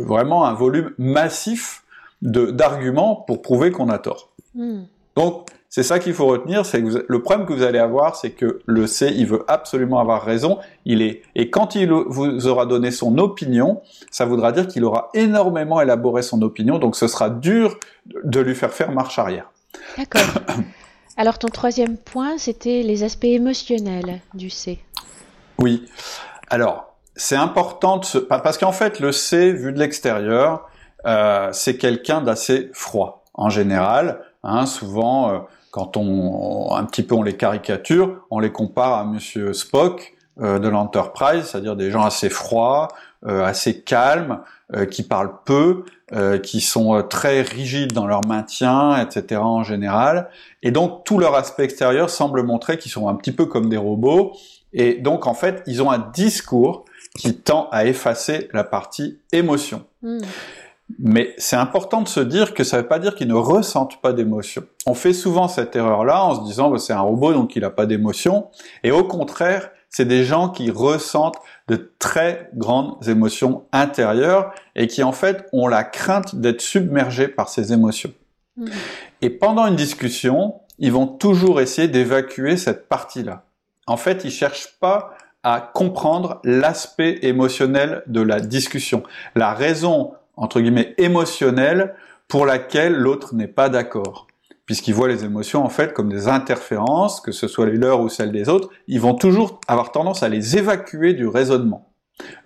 vraiment 0.00 0.44
un 0.44 0.52
volume 0.52 0.90
massif 0.98 1.83
d'arguments 2.24 3.14
pour 3.14 3.42
prouver 3.42 3.70
qu'on 3.70 3.88
a 3.90 3.98
tort. 3.98 4.30
Mm. 4.54 4.82
Donc 5.16 5.46
c'est 5.68 5.82
ça 5.82 5.98
qu'il 5.98 6.14
faut 6.14 6.26
retenir, 6.26 6.64
c'est 6.64 6.82
que 6.82 7.04
le 7.06 7.22
problème 7.22 7.46
que 7.46 7.52
vous 7.52 7.62
allez 7.62 7.78
avoir, 7.78 8.16
c'est 8.16 8.30
que 8.30 8.60
le 8.64 8.86
C, 8.86 9.12
il 9.14 9.26
veut 9.26 9.44
absolument 9.48 9.98
avoir 9.98 10.22
raison. 10.22 10.58
Il 10.84 11.02
est 11.02 11.22
et 11.34 11.50
quand 11.50 11.74
il 11.74 11.90
vous 11.90 12.46
aura 12.46 12.64
donné 12.64 12.90
son 12.90 13.18
opinion, 13.18 13.82
ça 14.10 14.24
voudra 14.24 14.52
dire 14.52 14.68
qu'il 14.68 14.84
aura 14.84 15.10
énormément 15.14 15.80
élaboré 15.80 16.22
son 16.22 16.42
opinion, 16.42 16.78
donc 16.78 16.94
ce 16.96 17.08
sera 17.08 17.28
dur 17.28 17.78
de 18.06 18.40
lui 18.40 18.54
faire 18.54 18.72
faire 18.72 18.92
marche 18.92 19.18
arrière. 19.18 19.50
D'accord. 19.98 20.22
Alors 21.16 21.38
ton 21.38 21.48
troisième 21.48 21.96
point, 21.96 22.38
c'était 22.38 22.82
les 22.82 23.02
aspects 23.02 23.24
émotionnels 23.24 24.20
du 24.32 24.50
C. 24.50 24.78
Oui. 25.58 25.86
Alors 26.50 26.94
c'est 27.16 27.36
important 27.36 27.98
de 27.98 28.04
se... 28.04 28.18
parce 28.18 28.58
qu'en 28.58 28.72
fait 28.72 29.00
le 29.00 29.10
C, 29.10 29.52
vu 29.52 29.72
de 29.72 29.78
l'extérieur, 29.78 30.68
euh, 31.06 31.48
c'est 31.52 31.76
quelqu'un 31.76 32.20
d'assez 32.20 32.70
froid. 32.72 33.24
En 33.34 33.50
général, 33.50 34.20
hein, 34.42 34.66
souvent, 34.66 35.30
euh, 35.30 35.38
quand 35.70 35.96
on, 35.96 36.74
un 36.74 36.84
petit 36.84 37.02
peu 37.02 37.14
on 37.14 37.22
les 37.22 37.36
caricature, 37.36 38.24
on 38.30 38.38
les 38.38 38.52
compare 38.52 38.94
à 38.94 39.04
Monsieur 39.04 39.52
Spock 39.52 40.14
euh, 40.40 40.58
de 40.58 40.68
l'Enterprise, 40.68 41.44
c'est-à-dire 41.44 41.76
des 41.76 41.90
gens 41.90 42.04
assez 42.04 42.30
froids, 42.30 42.88
assez 43.26 43.80
calmes, 43.80 44.40
qui 44.90 45.02
parlent 45.02 45.38
peu, 45.46 45.84
qui 46.42 46.60
sont 46.60 47.02
très 47.08 47.40
rigides 47.40 47.94
dans 47.94 48.06
leur 48.06 48.26
maintien, 48.26 49.00
etc. 49.00 49.40
en 49.40 49.62
général. 49.62 50.28
Et 50.62 50.70
donc 50.70 51.04
tout 51.04 51.18
leur 51.18 51.34
aspect 51.34 51.64
extérieur 51.64 52.10
semble 52.10 52.42
montrer 52.42 52.76
qu'ils 52.76 52.92
sont 52.92 53.08
un 53.08 53.14
petit 53.14 53.32
peu 53.32 53.46
comme 53.46 53.70
des 53.70 53.78
robots. 53.78 54.34
Et 54.74 54.94
donc 54.94 55.26
en 55.26 55.32
fait, 55.32 55.62
ils 55.66 55.82
ont 55.82 55.90
un 55.90 56.10
discours 56.12 56.84
qui 57.18 57.34
tend 57.34 57.68
à 57.70 57.86
effacer 57.86 58.50
la 58.52 58.64
partie 58.64 59.18
émotion. 59.32 59.86
Hmm. 60.02 60.18
Mais 60.98 61.34
c'est 61.38 61.56
important 61.56 62.02
de 62.02 62.08
se 62.08 62.20
dire 62.20 62.52
que 62.52 62.62
ça 62.62 62.76
ne 62.76 62.82
veut 62.82 62.88
pas 62.88 62.98
dire 62.98 63.14
qu'ils 63.14 63.28
ne 63.28 63.34
ressentent 63.34 64.00
pas 64.02 64.12
d'émotion. 64.12 64.64
On 64.86 64.94
fait 64.94 65.14
souvent 65.14 65.48
cette 65.48 65.74
erreur-là 65.74 66.24
en 66.24 66.34
se 66.34 66.44
disant 66.44 66.70
bah, 66.70 66.78
c'est 66.78 66.92
un 66.92 67.00
robot 67.00 67.32
donc 67.32 67.56
il 67.56 67.62
n'a 67.62 67.70
pas 67.70 67.86
d'émotion. 67.86 68.48
Et 68.82 68.90
au 68.90 69.04
contraire, 69.04 69.70
c'est 69.88 70.04
des 70.04 70.24
gens 70.24 70.48
qui 70.48 70.70
ressentent 70.70 71.38
de 71.68 71.94
très 71.98 72.50
grandes 72.54 73.08
émotions 73.08 73.64
intérieures 73.72 74.52
et 74.74 74.86
qui 74.86 75.02
en 75.02 75.12
fait 75.12 75.46
ont 75.52 75.68
la 75.68 75.84
crainte 75.84 76.34
d'être 76.34 76.60
submergés 76.60 77.28
par 77.28 77.48
ces 77.48 77.72
émotions. 77.72 78.12
Hmm. 78.56 78.66
Et 79.22 79.30
pendant 79.30 79.66
une 79.66 79.76
discussion, 79.76 80.60
ils 80.78 80.92
vont 80.92 81.06
toujours 81.06 81.60
essayer 81.60 81.88
d'évacuer 81.88 82.56
cette 82.56 82.88
partie-là. 82.88 83.44
En 83.86 83.96
fait, 83.96 84.24
ils 84.24 84.30
cherchent 84.30 84.78
pas 84.80 85.14
à 85.42 85.60
comprendre 85.60 86.40
l'aspect 86.42 87.18
émotionnel 87.22 88.02
de 88.06 88.20
la 88.20 88.40
discussion, 88.40 89.02
la 89.34 89.52
raison 89.52 90.14
entre 90.36 90.60
guillemets 90.60 90.94
émotionnelle 90.98 91.94
pour 92.28 92.46
laquelle 92.46 92.94
l'autre 92.94 93.34
n'est 93.34 93.48
pas 93.48 93.68
d'accord. 93.68 94.26
Puisqu'ils 94.66 94.94
voient 94.94 95.08
les 95.08 95.24
émotions 95.24 95.64
en 95.64 95.68
fait 95.68 95.92
comme 95.92 96.08
des 96.08 96.26
interférences, 96.26 97.20
que 97.20 97.32
ce 97.32 97.48
soit 97.48 97.66
les 97.66 97.76
leurs 97.76 98.00
ou 98.00 98.08
celles 98.08 98.32
des 98.32 98.48
autres, 98.48 98.70
ils 98.88 99.00
vont 99.00 99.14
toujours 99.14 99.60
avoir 99.68 99.92
tendance 99.92 100.22
à 100.22 100.28
les 100.28 100.56
évacuer 100.56 101.12
du 101.12 101.26
raisonnement. 101.26 101.90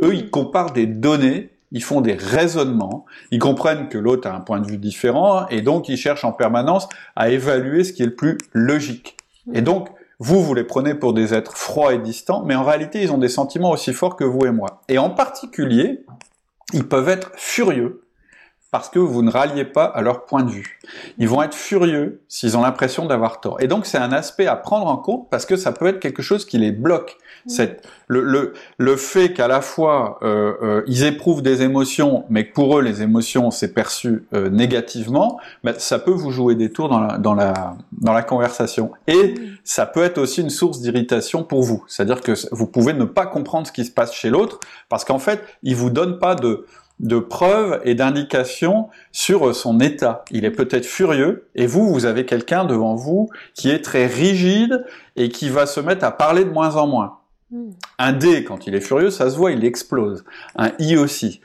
Eux, 0.02 0.14
ils 0.14 0.30
comparent 0.30 0.72
des 0.72 0.86
données, 0.86 1.50
ils 1.70 1.82
font 1.82 2.00
des 2.00 2.14
raisonnements, 2.14 3.04
ils 3.30 3.38
comprennent 3.38 3.88
que 3.88 3.98
l'autre 3.98 4.26
a 4.28 4.34
un 4.34 4.40
point 4.40 4.60
de 4.60 4.66
vue 4.66 4.78
différent, 4.78 5.46
et 5.48 5.60
donc 5.60 5.88
ils 5.88 5.96
cherchent 5.96 6.24
en 6.24 6.32
permanence 6.32 6.88
à 7.14 7.28
évaluer 7.30 7.84
ce 7.84 7.92
qui 7.92 8.02
est 8.02 8.06
le 8.06 8.14
plus 8.14 8.38
logique. 8.52 9.16
Et 9.52 9.62
donc, 9.62 9.88
vous, 10.18 10.42
vous 10.42 10.54
les 10.54 10.64
prenez 10.64 10.94
pour 10.94 11.12
des 11.12 11.32
êtres 11.34 11.56
froids 11.56 11.94
et 11.94 11.98
distants, 11.98 12.42
mais 12.44 12.54
en 12.54 12.64
réalité, 12.64 13.02
ils 13.02 13.12
ont 13.12 13.18
des 13.18 13.28
sentiments 13.28 13.70
aussi 13.70 13.92
forts 13.92 14.16
que 14.16 14.24
vous 14.24 14.46
et 14.46 14.50
moi. 14.50 14.82
Et 14.88 14.98
en 14.98 15.10
particulier, 15.10 16.04
ils 16.72 16.86
peuvent 16.86 17.08
être 17.08 17.32
furieux 17.36 18.02
parce 18.70 18.90
que 18.90 18.98
vous 18.98 19.22
ne 19.22 19.30
ralliez 19.30 19.64
pas 19.64 19.84
à 19.84 20.02
leur 20.02 20.26
point 20.26 20.42
de 20.42 20.50
vue. 20.50 20.78
Ils 21.16 21.28
vont 21.28 21.42
être 21.42 21.54
furieux 21.54 22.20
s'ils 22.28 22.56
ont 22.56 22.62
l'impression 22.62 23.06
d'avoir 23.06 23.40
tort. 23.40 23.60
Et 23.60 23.66
donc 23.66 23.86
c'est 23.86 23.98
un 23.98 24.12
aspect 24.12 24.46
à 24.46 24.56
prendre 24.56 24.86
en 24.86 24.98
compte 24.98 25.30
parce 25.30 25.46
que 25.46 25.56
ça 25.56 25.72
peut 25.72 25.86
être 25.86 26.00
quelque 26.00 26.22
chose 26.22 26.44
qui 26.44 26.58
les 26.58 26.72
bloque. 26.72 27.16
C'est 27.46 27.80
le, 28.08 28.22
le, 28.22 28.52
le 28.76 28.96
fait 28.96 29.32
qu'à 29.32 29.48
la 29.48 29.62
fois 29.62 30.18
euh, 30.22 30.54
euh, 30.62 30.82
ils 30.86 31.04
éprouvent 31.04 31.40
des 31.40 31.62
émotions, 31.62 32.24
mais 32.28 32.48
que 32.48 32.52
pour 32.52 32.78
eux 32.78 32.82
les 32.82 33.00
émotions 33.00 33.50
c'est 33.50 33.72
perçu 33.72 34.26
euh, 34.34 34.50
négativement, 34.50 35.38
ben, 35.64 35.74
ça 35.78 35.98
peut 35.98 36.10
vous 36.10 36.30
jouer 36.30 36.54
des 36.54 36.70
tours 36.70 36.90
dans 36.90 37.00
la, 37.00 37.16
dans 37.16 37.34
la, 37.34 37.76
dans 37.92 38.12
la 38.12 38.22
conversation. 38.22 38.90
Et 39.06 39.34
ça 39.64 39.86
peut 39.86 40.02
être 40.02 40.18
aussi 40.18 40.42
une 40.42 40.50
source 40.50 40.80
d'irritation 40.80 41.42
pour 41.42 41.62
vous. 41.62 41.84
C'est-à-dire 41.88 42.20
que 42.20 42.32
vous 42.52 42.66
pouvez 42.66 42.92
ne 42.92 43.04
pas 43.04 43.24
comprendre 43.24 43.66
ce 43.66 43.72
qui 43.72 43.86
se 43.86 43.90
passe 43.90 44.12
chez 44.12 44.28
l'autre 44.28 44.60
parce 44.90 45.06
qu'en 45.06 45.18
fait 45.18 45.42
il 45.62 45.74
vous 45.74 45.88
donne 45.88 46.18
pas 46.18 46.34
de 46.34 46.66
de 47.00 47.18
preuves 47.18 47.80
et 47.84 47.94
d'indications 47.94 48.88
sur 49.12 49.54
son 49.54 49.80
état. 49.80 50.24
Il 50.30 50.44
est 50.44 50.50
peut-être 50.50 50.86
furieux 50.86 51.48
et 51.54 51.66
vous, 51.66 51.88
vous 51.88 52.06
avez 52.06 52.26
quelqu'un 52.26 52.64
devant 52.64 52.94
vous 52.94 53.30
qui 53.54 53.70
est 53.70 53.84
très 53.84 54.06
rigide 54.06 54.84
et 55.16 55.28
qui 55.28 55.48
va 55.48 55.66
se 55.66 55.80
mettre 55.80 56.04
à 56.04 56.10
parler 56.10 56.44
de 56.44 56.50
moins 56.50 56.76
en 56.76 56.86
moins. 56.86 57.18
Hmm. 57.50 57.70
Un 57.98 58.12
D, 58.12 58.44
quand 58.44 58.66
il 58.66 58.74
est 58.74 58.80
furieux, 58.80 59.10
ça 59.10 59.30
se 59.30 59.36
voit, 59.36 59.52
il 59.52 59.64
explose. 59.64 60.24
Un 60.56 60.72
I 60.78 60.96
aussi. 60.96 61.40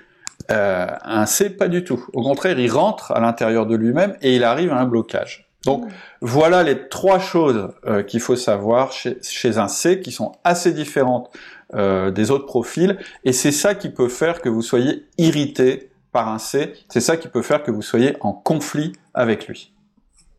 Euh, 0.52 0.88
un 1.04 1.26
C, 1.26 1.50
pas 1.50 1.68
du 1.68 1.84
tout. 1.84 2.06
Au 2.14 2.22
contraire, 2.22 2.60
il 2.60 2.72
rentre 2.72 3.12
à 3.12 3.20
l'intérieur 3.20 3.66
de 3.66 3.76
lui-même 3.76 4.18
et 4.22 4.36
il 4.36 4.44
arrive 4.44 4.72
à 4.72 4.80
un 4.80 4.86
blocage. 4.86 5.50
Donc 5.66 5.86
voilà 6.22 6.64
les 6.64 6.90
trois 6.90 7.20
choses 7.20 7.70
euh, 7.86 8.04
qu'il 8.04 8.20
faut 8.20 8.36
savoir 8.36 8.92
chez, 8.92 9.18
chez, 9.22 9.58
un 9.58 9.68
C 9.68 10.02
qui 10.02 10.12
sont 10.12 10.34
assez 10.44 10.74
différentes 10.74 11.30
euh, 11.74 12.12
des 12.12 12.32
autres 12.32 12.46
profils. 12.46 12.98
Et 13.24 13.32
c'est 13.32 13.52
ça 13.52 13.74
qui 13.74 13.90
peut 13.90 14.10
faire 14.10 14.42
que 14.42 14.50
vous 14.50 14.62
soyez 14.62 15.06
irrité 15.18 15.92
par 16.12 16.28
un 16.28 16.38
C. 16.38 16.74
C'est 16.90 17.02
ça 17.02 17.18
qui 17.18 17.28
peut 17.28 17.42
faire 17.42 17.64
que 17.64 17.72
vous 17.72 17.82
soyez 17.82 18.18
en 18.22 18.34
conflit 18.34 18.94
avec 19.14 19.48
lui. 19.48 19.74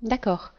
D'accord. 0.03 0.53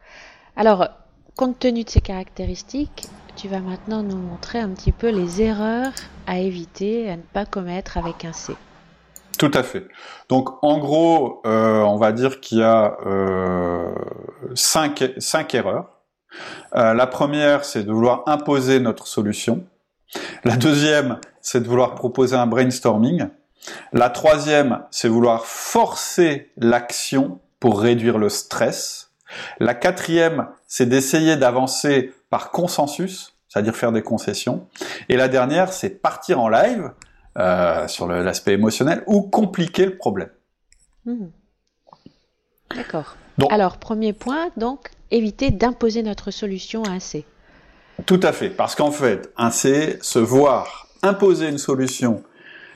Alors, 0.56 0.88
compte 1.36 1.60
tenu 1.60 1.84
de 1.84 1.90
ces 1.90 2.02
caractéristiques, 2.02 3.08
tu 3.36 3.48
vas 3.48 3.60
maintenant 3.60 4.04
nous 4.04 4.18
montrer 4.18 4.60
un 4.60 4.70
petit 4.70 4.92
peu 4.92 5.10
les 5.10 5.42
erreurs 5.42 5.92
à 6.26 6.40
éviter, 6.40 7.10
à 7.10 7.18
ne 7.18 7.22
pas 7.22 7.46
commettre 7.46 7.98
avec 7.98 8.26
un 8.26 8.34
C. 8.34 8.54
Tout 9.38 9.52
à 9.54 9.64
fait. 9.64 9.88
Donc 10.30 10.64
en 10.64 10.78
gros, 10.78 11.42
euh, 11.46 11.82
on 11.82 11.98
va 11.98 12.12
dire 12.12 12.40
qu'il 12.40 12.60
y 12.60 12.64
a 12.64 12.98
euh, 13.06 13.94
cinq, 14.54 15.04
cinq 15.18 15.54
erreurs. 15.54 16.02
la 16.74 17.08
première, 17.08 17.64
c'est 17.64 17.84
de 17.84 17.92
vouloir 17.92 18.24
imposer 18.28 18.80
notre 18.80 19.08
solution. 19.08 19.66
La 20.44 20.58
deuxième, 20.58 21.20
c'est 21.42 21.62
de 21.62 21.68
vouloir 21.68 21.96
proposer 21.96 22.36
un 22.36 22.48
brainstorming. 22.48 23.28
La 23.94 24.10
troisième, 24.10 24.84
c'est 24.92 25.08
vouloir 25.08 25.46
forcer 25.46 26.52
l'action 26.58 27.40
pour 27.60 27.80
réduire 27.80 28.18
le 28.18 28.30
stress. 28.30 29.12
La 29.60 29.74
quatrième, 29.74 30.48
c'est 30.68 30.86
d'essayer 30.86 31.36
d'avancer 31.36 32.14
par 32.30 32.52
consensus, 32.52 33.34
c'est-à-dire 33.48 33.76
faire 33.76 33.92
des 33.92 34.02
concessions. 34.02 34.68
Et 35.10 35.18
la 35.18 35.28
dernière, 35.28 35.74
c'est 35.74 35.90
partir 35.90 36.40
en 36.40 36.50
live 36.50 36.92
euh, 37.38 37.88
sur 37.88 38.08
l'aspect 38.08 38.54
émotionnel 38.54 39.04
ou 39.08 39.24
compliquer 39.24 39.86
le 39.86 39.98
problème. 39.98 40.30
Hmm. 41.06 41.28
D'accord. 42.76 43.16
Alors, 43.50 43.78
premier 43.78 44.14
point, 44.14 44.50
donc, 44.58 44.90
éviter 45.12 45.52
d'imposer 45.52 46.04
notre 46.04 46.32
solution 46.32 46.84
à 46.84 46.92
un 46.92 47.00
C. 47.00 47.26
Tout 48.06 48.20
à 48.24 48.32
fait, 48.32 48.50
parce 48.50 48.76
qu'en 48.76 48.92
fait, 48.92 49.32
un 49.38 49.52
C, 49.52 50.00
se 50.02 50.20
voir 50.20 50.88
imposer 51.02 51.50
une 51.50 51.58
solution 51.58 52.24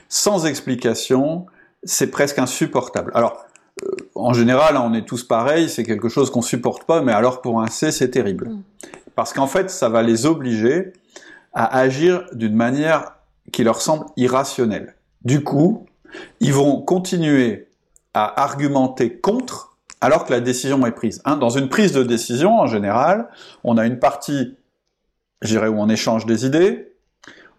sans 0.08 0.46
explication, 0.46 1.46
c'est 1.82 2.10
presque 2.10 2.38
insupportable. 2.38 3.12
Alors, 3.14 3.44
euh, 3.82 3.88
en 4.14 4.32
général, 4.32 4.76
on 4.76 4.92
est 4.92 5.06
tous 5.06 5.24
pareils, 5.24 5.68
c'est 5.68 5.84
quelque 5.84 6.08
chose 6.08 6.30
qu'on 6.30 6.42
supporte 6.42 6.84
pas, 6.84 7.00
mais 7.00 7.12
alors 7.12 7.40
pour 7.40 7.60
un 7.60 7.68
C, 7.68 7.92
c'est 7.92 8.10
terrible. 8.10 8.48
Mm. 8.48 8.62
Parce 9.14 9.32
qu'en 9.32 9.46
fait, 9.46 9.70
ça 9.70 9.88
va 9.88 10.02
les 10.02 10.26
obliger 10.26 10.92
à 11.52 11.78
agir 11.78 12.26
d'une 12.32 12.54
manière 12.54 13.16
qui 13.52 13.64
leur 13.64 13.80
semble 13.80 14.06
irrationnelle. 14.16 14.96
Du 15.24 15.42
coup, 15.42 15.86
ils 16.40 16.52
vont 16.52 16.80
continuer 16.80 17.68
à 18.14 18.42
argumenter 18.42 19.18
contre 19.18 19.76
alors 20.00 20.24
que 20.24 20.32
la 20.32 20.40
décision 20.40 20.84
est 20.86 20.92
prise. 20.92 21.20
Hein, 21.24 21.36
dans 21.36 21.50
une 21.50 21.68
prise 21.68 21.92
de 21.92 22.02
décision, 22.02 22.58
en 22.58 22.66
général, 22.66 23.28
on 23.64 23.76
a 23.76 23.86
une 23.86 23.98
partie 23.98 24.56
je 25.42 25.58
où 25.58 25.80
on 25.80 25.88
échange 25.88 26.26
des 26.26 26.46
idées. 26.46 26.86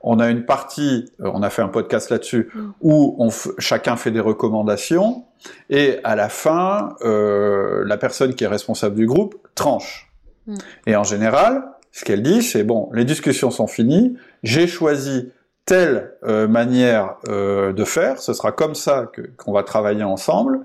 On 0.04 0.20
a 0.20 0.30
une 0.30 0.46
partie, 0.46 1.12
euh, 1.22 1.30
on 1.34 1.44
a 1.44 1.52
fait 1.52 1.62
un 1.62 1.68
podcast 1.68 2.10
là-dessus, 2.10 2.50
mm. 2.54 2.72
où 2.82 3.16
on 3.20 3.30
chacun 3.60 3.96
fait 3.96 4.10
des 4.10 4.20
recommandations, 4.20 5.26
et 5.70 6.00
à 6.04 6.16
la 6.16 6.28
fin, 6.28 6.96
euh, 7.02 7.84
la 7.86 7.98
personne 7.98 8.34
qui 8.34 8.44
est 8.44 8.48
responsable 8.48 8.96
du 8.96 9.06
groupe 9.06 9.36
tranche. 9.54 10.12
Mm. 10.48 10.56
Et 10.88 10.96
en 10.96 11.04
général, 11.04 11.64
ce 11.92 12.04
qu'elle 12.04 12.24
dit, 12.24 12.42
c'est 12.42 12.64
bon, 12.64 12.90
les 12.94 13.06
discussions 13.06 13.52
sont 13.52 13.68
finies, 13.68 14.18
j'ai 14.42 14.66
choisi 14.66 15.32
telle 15.66 16.14
euh, 16.24 16.48
manière 16.48 17.16
euh, 17.28 17.72
de 17.74 17.84
faire, 17.84 18.20
ce 18.20 18.34
sera 18.34 18.52
comme 18.52 18.76
ça 18.76 19.10
qu'on 19.38 19.54
va 19.54 19.64
travailler 19.64 20.04
ensemble. 20.04 20.62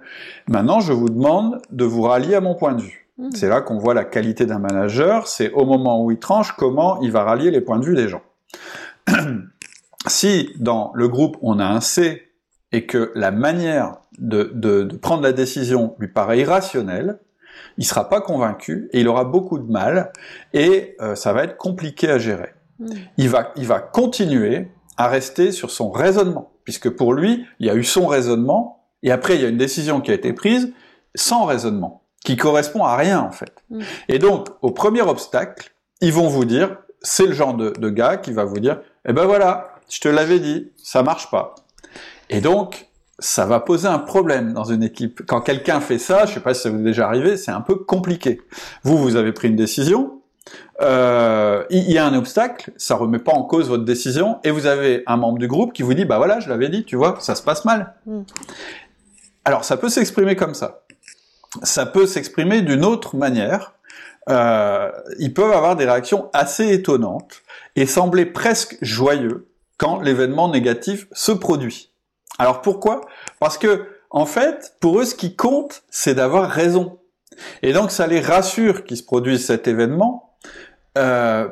Maintenant, 0.48 0.80
je 0.80 0.92
vous 0.92 1.08
demande 1.08 1.60
de 1.70 1.84
vous 1.84 2.02
rallier 2.02 2.34
à 2.34 2.40
mon 2.40 2.54
point 2.54 2.74
de 2.74 2.82
vue. 2.82 3.06
Mmh. 3.18 3.30
C'est 3.34 3.48
là 3.48 3.60
qu'on 3.60 3.78
voit 3.78 3.94
la 3.94 4.04
qualité 4.04 4.46
d'un 4.46 4.58
manager, 4.58 5.26
c'est 5.26 5.52
au 5.52 5.64
moment 5.64 6.02
où 6.02 6.10
il 6.10 6.18
tranche 6.18 6.52
comment 6.52 7.00
il 7.00 7.12
va 7.12 7.24
rallier 7.24 7.50
les 7.50 7.60
points 7.60 7.78
de 7.78 7.84
vue 7.84 7.94
des 7.94 8.08
gens. 8.08 8.22
si 10.06 10.50
dans 10.58 10.92
le 10.94 11.08
groupe 11.08 11.36
on 11.40 11.58
a 11.58 11.64
un 11.64 11.80
C 11.80 12.22
et 12.72 12.86
que 12.86 13.12
la 13.14 13.30
manière 13.30 13.98
de, 14.18 14.88
prendre 15.00 15.22
la 15.22 15.32
décision 15.32 15.94
lui 15.98 16.08
paraît 16.08 16.40
irrationnelle, 16.40 17.20
il 17.78 17.84
sera 17.84 18.08
pas 18.08 18.20
convaincu 18.20 18.88
et 18.92 19.00
il 19.00 19.08
aura 19.08 19.24
beaucoup 19.24 19.58
de 19.58 19.70
mal 19.70 20.12
et 20.52 20.96
euh, 21.00 21.14
ça 21.14 21.32
va 21.32 21.44
être 21.44 21.56
compliqué 21.56 22.10
à 22.10 22.18
gérer. 22.18 22.54
Mmh. 22.78 22.86
Il, 23.16 23.28
va, 23.30 23.52
il 23.56 23.66
va 23.66 23.80
continuer 23.80 24.68
à 24.96 25.08
rester 25.08 25.52
sur 25.52 25.70
son 25.70 25.90
raisonnement, 25.90 26.52
puisque 26.64 26.90
pour 26.90 27.12
lui, 27.12 27.44
il 27.60 27.66
y 27.66 27.70
a 27.70 27.74
eu 27.74 27.84
son 27.84 28.06
raisonnement 28.06 28.84
et 29.02 29.12
après 29.12 29.36
il 29.36 29.42
y 29.42 29.44
a 29.44 29.48
une 29.48 29.58
décision 29.58 30.00
qui 30.00 30.10
a 30.10 30.14
été 30.14 30.32
prise 30.32 30.72
sans 31.14 31.44
raisonnement 31.44 32.06
qui 32.26 32.36
correspond 32.36 32.84
à 32.84 32.96
rien 32.96 33.20
en 33.20 33.30
fait. 33.30 33.54
Mm. 33.70 33.80
Et 34.08 34.18
donc, 34.18 34.48
au 34.60 34.72
premier 34.72 35.02
obstacle, 35.02 35.72
ils 36.00 36.12
vont 36.12 36.28
vous 36.28 36.44
dire, 36.44 36.76
c'est 37.00 37.26
le 37.26 37.32
genre 37.32 37.54
de, 37.54 37.88
gars 37.88 38.16
qui 38.16 38.32
va 38.32 38.44
vous 38.44 38.58
dire, 38.58 38.80
eh 39.08 39.12
ben 39.12 39.26
voilà, 39.26 39.76
je 39.88 40.00
te 40.00 40.08
l'avais 40.08 40.40
dit, 40.40 40.72
ça 40.76 41.04
marche 41.04 41.30
pas. 41.30 41.54
Et 42.28 42.40
donc, 42.40 42.88
ça 43.20 43.46
va 43.46 43.60
poser 43.60 43.86
un 43.86 44.00
problème 44.00 44.52
dans 44.52 44.64
une 44.64 44.82
équipe. 44.82 45.22
Quand 45.24 45.40
quelqu'un 45.40 45.80
fait 45.80 45.98
ça, 45.98 46.26
je 46.26 46.34
sais 46.34 46.40
pas 46.40 46.52
si 46.52 46.62
ça 46.62 46.70
vous 46.70 46.80
est 46.80 46.82
déjà 46.82 47.06
arrivé, 47.06 47.36
c'est 47.36 47.52
un 47.52 47.60
peu 47.60 47.76
compliqué. 47.76 48.40
Vous, 48.82 48.98
vous 48.98 49.14
avez 49.14 49.32
pris 49.32 49.46
une 49.46 49.56
décision, 49.56 50.15
euh, 50.82 51.64
il 51.70 51.90
y 51.90 51.98
a 51.98 52.06
un 52.06 52.14
obstacle, 52.14 52.72
ça 52.76 52.96
remet 52.96 53.18
pas 53.18 53.32
en 53.32 53.42
cause 53.42 53.68
votre 53.68 53.84
décision, 53.84 54.38
et 54.44 54.50
vous 54.50 54.66
avez 54.66 55.02
un 55.06 55.16
membre 55.16 55.38
du 55.38 55.48
groupe 55.48 55.72
qui 55.72 55.82
vous 55.82 55.94
dit, 55.94 56.04
bah 56.04 56.18
voilà, 56.18 56.40
je 56.40 56.48
l'avais 56.48 56.68
dit, 56.68 56.84
tu 56.84 56.96
vois, 56.96 57.16
ça 57.20 57.34
se 57.34 57.42
passe 57.42 57.64
mal. 57.64 57.94
Mm. 58.06 58.22
Alors, 59.44 59.64
ça 59.64 59.76
peut 59.76 59.88
s'exprimer 59.88 60.36
comme 60.36 60.54
ça. 60.54 60.82
Ça 61.62 61.86
peut 61.86 62.06
s'exprimer 62.06 62.62
d'une 62.62 62.84
autre 62.84 63.16
manière. 63.16 63.74
Euh, 64.28 64.90
ils 65.18 65.32
peuvent 65.32 65.52
avoir 65.52 65.76
des 65.76 65.84
réactions 65.84 66.28
assez 66.32 66.72
étonnantes 66.72 67.42
et 67.76 67.86
sembler 67.86 68.26
presque 68.26 68.76
joyeux 68.82 69.48
quand 69.78 70.00
l'événement 70.00 70.48
négatif 70.48 71.06
se 71.12 71.32
produit. 71.32 71.92
Alors 72.38 72.60
pourquoi? 72.60 73.02
Parce 73.38 73.56
que 73.56 73.86
en 74.10 74.26
fait, 74.26 74.74
pour 74.80 75.00
eux, 75.00 75.04
ce 75.04 75.14
qui 75.14 75.36
compte, 75.36 75.82
c'est 75.90 76.14
d'avoir 76.14 76.50
raison. 76.50 76.98
Et 77.62 77.72
donc, 77.72 77.90
ça 77.90 78.06
les 78.06 78.20
rassure 78.20 78.84
qu'ils 78.84 78.96
se 78.96 79.02
produisent 79.02 79.44
cet 79.44 79.68
événement, 79.68 80.25
euh, 80.96 81.48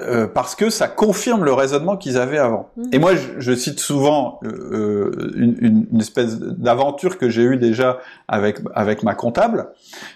euh, 0.00 0.28
parce 0.28 0.54
que 0.54 0.70
ça 0.70 0.86
confirme 0.86 1.44
le 1.44 1.52
raisonnement 1.52 1.96
qu'ils 1.96 2.18
avaient 2.18 2.38
avant. 2.38 2.70
Mmh. 2.76 2.82
Et 2.92 2.98
moi, 2.98 3.12
je, 3.38 3.54
cite 3.54 3.80
souvent 3.80 4.38
euh, 4.44 5.32
une, 5.34 5.86
une, 5.90 6.00
espèce 6.00 6.38
d'aventure 6.38 7.18
que 7.18 7.28
j'ai 7.28 7.42
eue 7.42 7.56
déjà 7.56 7.98
avec 8.28 8.58
avec 8.74 9.02
ma 9.02 9.14
comptable. 9.14 9.70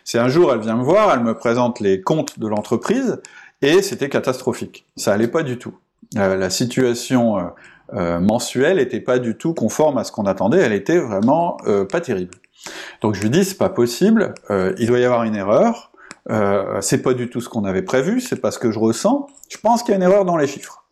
C'est 0.04 0.20
un 0.20 0.28
jour, 0.28 0.52
elle 0.52 0.60
vient 0.60 0.76
me 0.76 0.84
voir, 0.84 1.12
elle 1.12 1.24
me 1.24 1.34
présente 1.34 1.80
les 1.80 2.00
comptes 2.00 2.38
de 2.38 2.46
l'entreprise, 2.46 3.20
et 3.60 3.82
c'était 3.82 4.08
catastrophique. 4.08 4.86
Ça 4.96 5.14
allait 5.14 5.26
pas 5.26 5.42
du 5.42 5.58
tout. 5.58 5.74
Euh, 6.16 6.36
la 6.36 6.50
situation 6.50 7.50
euh, 7.94 8.20
mensuelle 8.20 8.78
était 8.78 9.00
pas 9.00 9.18
du 9.18 9.36
tout 9.36 9.52
conforme 9.52 9.98
à 9.98 10.04
ce 10.04 10.12
qu'on 10.12 10.26
attendait. 10.26 10.58
Elle 10.58 10.74
était 10.74 10.98
vraiment 10.98 11.56
pas 11.90 12.00
terrible. 12.00 12.34
Donc 13.00 13.16
je 13.16 13.22
lui 13.22 13.30
dis, 13.30 13.44
c'est 13.44 13.58
pas 13.58 13.70
possible. 13.70 14.34
il 14.78 14.86
doit 14.86 15.00
y 15.00 15.04
avoir 15.04 15.24
une 15.24 15.34
erreur. 15.34 15.91
Euh, 16.30 16.80
c'est 16.80 17.02
pas 17.02 17.14
du 17.14 17.28
tout 17.28 17.40
ce 17.40 17.48
qu'on 17.48 17.64
avait 17.64 17.82
prévu, 17.82 18.20
c'est 18.20 18.40
pas 18.40 18.50
ce 18.50 18.58
que 18.58 18.70
je 18.70 18.78
ressens. 18.78 19.26
Je 19.48 19.58
pense 19.58 19.82
qu'il 19.82 19.90
y 19.90 19.94
a 19.94 19.96
une 19.96 20.02
erreur 20.02 20.24
dans 20.24 20.36
les 20.36 20.46
chiffres. 20.46 20.84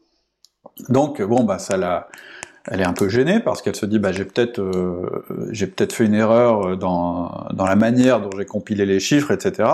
Donc 0.88 1.22
bon 1.22 1.44
bah 1.44 1.58
ça 1.58 1.76
l'a, 1.76 2.08
elle 2.66 2.80
est 2.80 2.86
un 2.86 2.92
peu 2.92 3.08
gênée 3.08 3.40
parce 3.40 3.62
qu'elle 3.62 3.76
se 3.76 3.86
dit 3.86 3.98
bah 3.98 4.12
j'ai 4.12 4.24
peut-être 4.24 4.60
euh, 4.60 5.24
j'ai 5.50 5.66
peut-être 5.66 5.92
fait 5.92 6.04
une 6.04 6.14
erreur 6.14 6.76
dans 6.76 7.46
dans 7.52 7.66
la 7.66 7.76
manière 7.76 8.20
dont 8.20 8.30
j'ai 8.36 8.46
compilé 8.46 8.86
les 8.86 8.98
chiffres, 8.98 9.30
etc. 9.30 9.68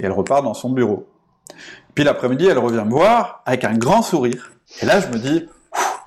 Et 0.00 0.06
elle 0.06 0.12
repart 0.12 0.42
dans 0.42 0.54
son 0.54 0.70
bureau. 0.70 1.06
Puis 1.94 2.04
l'après-midi, 2.04 2.46
elle 2.46 2.58
revient 2.58 2.84
me 2.84 2.90
voir 2.90 3.42
avec 3.46 3.64
un 3.64 3.74
grand 3.74 4.02
sourire. 4.02 4.52
Et 4.82 4.86
là, 4.86 5.00
je 5.00 5.08
me 5.08 5.18
dis 5.18 5.46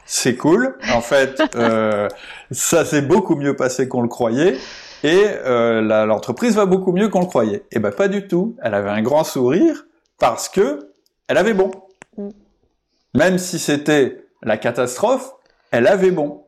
c'est 0.05 0.35
cool. 0.35 0.75
En 0.93 1.01
fait, 1.01 1.41
euh, 1.55 2.07
ça 2.51 2.85
s'est 2.85 3.01
beaucoup 3.01 3.35
mieux 3.35 3.55
passé 3.55 3.87
qu'on 3.87 4.01
le 4.01 4.07
croyait 4.07 4.57
et 5.03 5.25
euh, 5.45 5.81
l'entreprise 6.05 6.55
va 6.55 6.65
beaucoup 6.65 6.93
mieux 6.93 7.09
qu'on 7.09 7.19
le 7.19 7.25
croyait. 7.25 7.57
Et 7.57 7.73
eh 7.73 7.79
ben 7.79 7.91
pas 7.91 8.07
du 8.07 8.27
tout. 8.27 8.55
Elle 8.61 8.73
avait 8.73 8.89
un 8.89 9.01
grand 9.01 9.25
sourire 9.25 9.85
parce 10.17 10.47
que 10.47 10.91
elle 11.27 11.37
avait 11.37 11.53
bon. 11.53 11.71
Mm. 12.17 12.29
Même 13.15 13.37
si 13.37 13.59
c'était 13.59 14.25
la 14.41 14.57
catastrophe, 14.57 15.33
elle 15.71 15.87
avait 15.87 16.11
bon. 16.11 16.45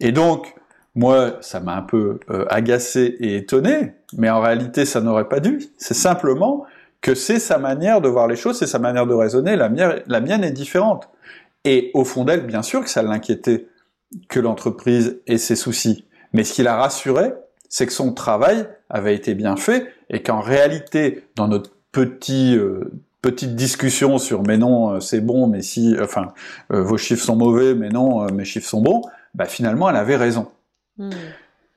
Et 0.00 0.10
donc 0.10 0.54
moi, 0.94 1.38
ça 1.40 1.60
m'a 1.60 1.76
un 1.76 1.82
peu 1.82 2.20
euh, 2.30 2.44
agacé 2.48 3.16
et 3.20 3.36
étonné, 3.36 3.94
mais 4.16 4.28
en 4.28 4.40
réalité, 4.40 4.84
ça 4.84 5.00
n'aurait 5.00 5.28
pas 5.28 5.40
dû. 5.40 5.60
C'est 5.78 5.94
simplement 5.94 6.66
que 7.00 7.14
c'est 7.14 7.38
sa 7.38 7.58
manière 7.58 8.00
de 8.00 8.08
voir 8.08 8.28
les 8.28 8.36
choses, 8.36 8.58
c'est 8.58 8.66
sa 8.66 8.78
manière 8.78 9.06
de 9.06 9.14
raisonner. 9.14 9.56
La 9.56 9.68
mienne, 9.68 10.02
la 10.06 10.20
mienne 10.20 10.44
est 10.44 10.52
différente. 10.52 11.08
Et 11.64 11.90
au 11.94 12.04
fond 12.04 12.24
d'elle, 12.24 12.46
bien 12.46 12.62
sûr 12.62 12.82
que 12.82 12.90
ça 12.90 13.02
l'inquiétait 13.02 13.68
que 14.28 14.40
l'entreprise 14.40 15.20
ait 15.26 15.38
ses 15.38 15.56
soucis. 15.56 16.06
Mais 16.32 16.44
ce 16.44 16.52
qui 16.52 16.62
la 16.62 16.76
rassurait, 16.76 17.34
c'est 17.72 17.86
que 17.86 17.92
son 17.92 18.12
travail 18.12 18.68
avait 18.90 19.14
été 19.14 19.34
bien 19.34 19.56
fait 19.56 19.88
et 20.10 20.22
qu'en 20.22 20.40
réalité, 20.40 21.24
dans 21.36 21.48
notre 21.48 21.70
petit 21.90 22.54
euh, 22.54 22.92
petite 23.22 23.56
discussion 23.56 24.18
sur 24.18 24.42
mais 24.42 24.58
non 24.58 24.94
euh, 24.94 25.00
c'est 25.00 25.20
bon 25.20 25.46
mais 25.46 25.62
si 25.62 25.96
enfin 26.00 26.34
euh, 26.70 26.82
vos 26.82 26.98
chiffres 26.98 27.24
sont 27.24 27.36
mauvais 27.36 27.74
mais 27.74 27.88
non 27.88 28.26
mes 28.26 28.44
chiffres 28.44 28.68
sont 28.68 28.82
bons, 28.82 29.00
bah 29.34 29.46
finalement 29.46 29.88
elle 29.88 29.96
avait 29.96 30.16
raison. 30.16 30.48
Hmm. 30.98 31.10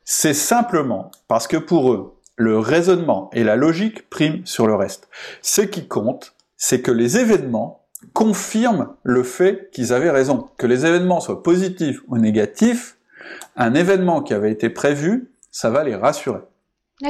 C'est 0.04 0.34
simplement 0.34 1.12
parce 1.30 1.48
que 1.48 1.56
pour 1.56 1.93
eux 1.93 2.13
le 2.36 2.60
raisonnement 2.60 3.30
et 3.32 3.46
la 3.46 3.56
logique 3.56 4.10
priment 4.10 4.46
sur 4.46 4.67
le 4.67 4.76
reste. 4.76 5.08
Ce 5.41 5.62
qui 5.62 5.88
compte, 5.88 6.36
c'est 6.58 6.82
que 6.82 6.91
les 6.91 7.17
événements 7.17 7.86
confirment 8.12 8.89
le 9.04 9.24
fait 9.24 9.69
qu'ils 9.72 9.93
avaient 9.93 10.12
raison. 10.12 10.50
Que 10.58 10.67
les 10.67 10.86
événements 10.86 11.22
soient 11.22 11.41
positifs 11.41 12.02
ou 12.10 12.17
négatifs, 12.17 12.98
un 13.56 13.74
événement 13.74 14.22
qui 14.22 14.34
avait 14.34 14.52
été 14.52 14.69
prévu 14.69 15.30
ça 15.56 15.70
va 15.70 15.86
les 15.86 15.96
rassurer. 15.96 16.41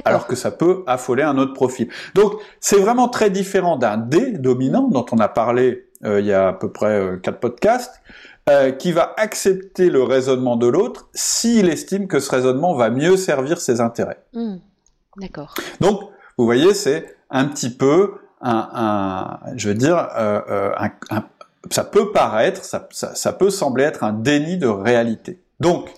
Alors 0.04 0.28
que 0.28 0.36
ça 0.36 0.52
peut 0.52 0.84
affoler 0.86 1.24
un 1.24 1.40
autre 1.40 1.54
profil. 1.54 1.90
Donc 2.14 2.34
c'est 2.60 2.78
vraiment 2.78 3.10
très 3.10 3.32
différent 3.32 3.76
d'un 3.76 3.98
D 3.98 4.34
dominant 4.34 4.88
dont 4.88 5.06
on 5.12 5.18
a 5.18 5.28
parlé 5.28 5.90
euh, 6.04 6.20
il 6.20 6.28
y 6.28 6.34
a 6.34 6.50
à 6.50 6.54
peu 6.54 6.72
près 6.72 7.00
euh, 7.00 7.18
quatre 7.18 7.40
podcasts, 7.40 8.02
euh, 8.48 8.72
qui 8.72 8.92
va 8.92 9.16
accepter 9.18 9.90
le 9.90 10.04
raisonnement 10.04 10.58
de 10.58 10.68
l'autre 10.68 11.10
s'il 11.16 11.70
estime 11.70 12.08
que 12.08 12.20
ce 12.20 12.30
raisonnement 12.30 12.76
va 12.76 12.92
mieux 12.92 13.18
servir 13.18 13.60
ses 13.60 13.82
intérêts. 13.82 14.24
Hmm. 14.34 14.58
D'accord. 15.18 15.56
Donc 15.82 16.02
vous 16.38 16.46
voyez, 16.46 16.76
c'est 16.76 17.18
un 17.32 17.46
petit 17.46 17.72
peu 17.72 18.14
un, 18.42 18.70
un 18.74 19.40
je 19.56 19.70
veux 19.70 19.76
dire, 19.76 19.98
un, 19.98 20.92
ça 21.72 21.84
peut 21.84 22.12
paraître, 22.12 22.64
ça, 22.64 22.88
ça, 22.92 23.16
ça, 23.16 23.34
peut 23.34 23.50
sembler 23.50 23.86
être 23.86 24.04
un 24.04 24.14
déni 24.14 24.58
de 24.58 24.68
réalité. 24.68 25.42
Donc 25.60 25.90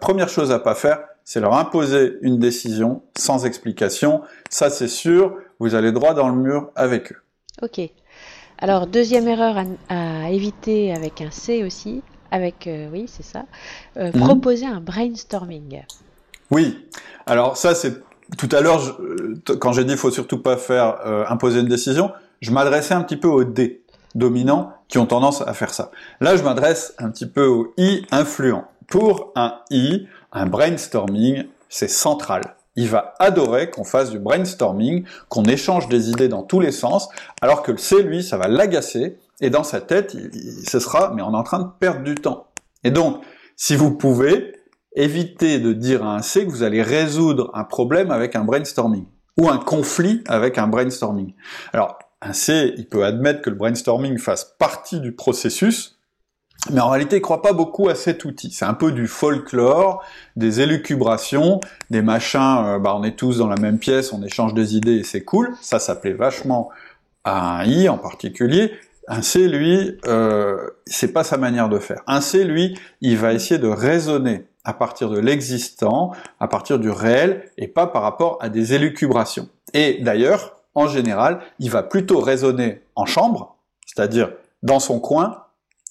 première 0.00 0.28
chose 0.28 0.52
à 0.52 0.58
pas 0.58 0.74
faire, 0.74 0.98
c'est 1.24 1.40
leur 1.40 1.54
imposer 1.54 2.18
une 2.22 2.38
décision 2.38 3.02
sans 3.16 3.44
explication. 3.46 4.22
Ça, 4.50 4.70
c'est 4.70 4.88
sûr, 4.88 5.36
vous 5.58 5.74
allez 5.74 5.92
droit 5.92 6.14
dans 6.14 6.28
le 6.28 6.36
mur 6.36 6.70
avec 6.74 7.12
eux. 7.12 7.22
Ok. 7.62 7.80
Alors, 8.58 8.86
deuxième 8.86 9.26
erreur 9.26 9.56
à, 9.88 10.30
éviter 10.30 10.94
avec 10.94 11.20
un 11.20 11.30
C 11.30 11.64
aussi, 11.64 12.02
avec, 12.30 12.66
euh, 12.66 12.88
oui, 12.92 13.06
c'est 13.08 13.24
ça, 13.24 13.44
euh, 13.96 14.12
mhm. 14.14 14.20
proposer 14.20 14.66
un 14.66 14.80
brainstorming. 14.80 15.82
Oui. 16.50 16.86
Alors, 17.26 17.56
ça, 17.56 17.74
c'est 17.74 18.02
tout 18.38 18.48
à 18.52 18.60
l'heure, 18.60 18.98
quand 19.58 19.72
j'ai 19.72 19.84
dit 19.84 19.96
faut 19.96 20.10
surtout 20.10 20.38
pas 20.38 20.56
faire 20.56 20.98
euh, 21.04 21.24
imposer 21.28 21.60
une 21.60 21.68
décision, 21.68 22.12
je 22.40 22.50
m'adressais 22.50 22.94
un 22.94 23.02
petit 23.02 23.16
peu 23.16 23.28
aux 23.28 23.44
D 23.44 23.82
dominants 24.14 24.72
qui 24.88 24.98
ont 24.98 25.06
tendance 25.06 25.42
à 25.42 25.54
faire 25.54 25.72
ça. 25.72 25.90
Là, 26.20 26.36
je 26.36 26.42
m'adresse 26.42 26.94
un 26.98 27.10
petit 27.10 27.26
peu 27.26 27.46
aux 27.46 27.72
I 27.78 28.06
influents. 28.10 28.64
Pour 28.88 29.32
un 29.36 29.54
I, 29.70 30.06
un 30.32 30.46
brainstorming, 30.46 31.44
c'est 31.68 31.88
central. 31.88 32.56
Il 32.74 32.88
va 32.88 33.14
adorer 33.18 33.70
qu'on 33.70 33.84
fasse 33.84 34.10
du 34.10 34.18
brainstorming, 34.18 35.04
qu'on 35.28 35.44
échange 35.44 35.88
des 35.88 36.10
idées 36.10 36.28
dans 36.28 36.42
tous 36.42 36.60
les 36.60 36.72
sens, 36.72 37.08
alors 37.42 37.62
que 37.62 37.72
le 37.72 37.78
C, 37.78 38.02
lui, 38.02 38.22
ça 38.22 38.38
va 38.38 38.48
l'agacer, 38.48 39.18
et 39.40 39.50
dans 39.50 39.64
sa 39.64 39.80
tête, 39.80 40.14
il, 40.14 40.30
ce 40.66 40.80
sera, 40.80 41.12
mais 41.14 41.22
on 41.22 41.32
est 41.32 41.36
en 41.36 41.42
train 41.42 41.60
de 41.60 41.68
perdre 41.78 42.02
du 42.02 42.14
temps. 42.14 42.46
Et 42.82 42.90
donc, 42.90 43.22
si 43.56 43.76
vous 43.76 43.94
pouvez, 43.94 44.54
éviter 44.94 45.58
de 45.58 45.72
dire 45.72 46.04
à 46.04 46.16
un 46.16 46.22
C 46.22 46.44
que 46.44 46.50
vous 46.50 46.62
allez 46.62 46.82
résoudre 46.82 47.50
un 47.54 47.64
problème 47.64 48.10
avec 48.10 48.36
un 48.36 48.44
brainstorming, 48.44 49.06
ou 49.38 49.48
un 49.48 49.58
conflit 49.58 50.22
avec 50.26 50.58
un 50.58 50.66
brainstorming. 50.66 51.34
Alors, 51.72 51.98
un 52.20 52.32
C, 52.32 52.74
il 52.76 52.88
peut 52.88 53.04
admettre 53.04 53.42
que 53.42 53.50
le 53.50 53.56
brainstorming 53.56 54.18
fasse 54.18 54.54
partie 54.58 55.00
du 55.00 55.12
processus, 55.12 55.98
mais 56.70 56.80
en 56.80 56.88
réalité, 56.88 57.16
il 57.16 57.22
croit 57.22 57.42
pas 57.42 57.52
beaucoup 57.52 57.88
à 57.88 57.94
cet 57.94 58.24
outil. 58.24 58.52
C'est 58.52 58.64
un 58.64 58.74
peu 58.74 58.92
du 58.92 59.08
folklore, 59.08 60.04
des 60.36 60.60
élucubrations, 60.60 61.60
des 61.90 62.02
machins, 62.02 62.64
euh, 62.64 62.78
bah 62.78 62.94
on 62.96 63.02
est 63.02 63.16
tous 63.16 63.38
dans 63.38 63.48
la 63.48 63.56
même 63.56 63.78
pièce, 63.78 64.12
on 64.12 64.22
échange 64.22 64.54
des 64.54 64.76
idées 64.76 64.98
et 64.98 65.04
c'est 65.04 65.24
cool. 65.24 65.54
Ça, 65.60 65.78
ça 65.78 65.96
plaît 65.96 66.12
vachement 66.12 66.70
à 67.24 67.58
un 67.58 67.64
I 67.64 67.88
en 67.88 67.98
particulier. 67.98 68.72
Un 69.08 69.22
C, 69.22 69.48
lui, 69.48 69.98
euh, 70.06 70.56
c'est 70.86 71.12
pas 71.12 71.24
sa 71.24 71.36
manière 71.36 71.68
de 71.68 71.80
faire. 71.80 72.02
Un 72.06 72.20
C, 72.20 72.44
lui, 72.44 72.78
il 73.00 73.16
va 73.18 73.32
essayer 73.32 73.58
de 73.58 73.68
raisonner 73.68 74.46
à 74.64 74.72
partir 74.72 75.10
de 75.10 75.18
l'existant, 75.18 76.12
à 76.38 76.46
partir 76.46 76.78
du 76.78 76.88
réel, 76.88 77.44
et 77.58 77.66
pas 77.66 77.88
par 77.88 78.02
rapport 78.02 78.38
à 78.40 78.48
des 78.48 78.74
élucubrations. 78.74 79.48
Et 79.74 79.98
d'ailleurs, 80.02 80.62
en 80.76 80.86
général, 80.86 81.40
il 81.58 81.70
va 81.70 81.82
plutôt 81.82 82.20
raisonner 82.20 82.82
en 82.94 83.04
chambre, 83.04 83.56
c'est-à-dire 83.86 84.32
dans 84.62 84.78
son 84.78 85.00
coin, 85.00 85.41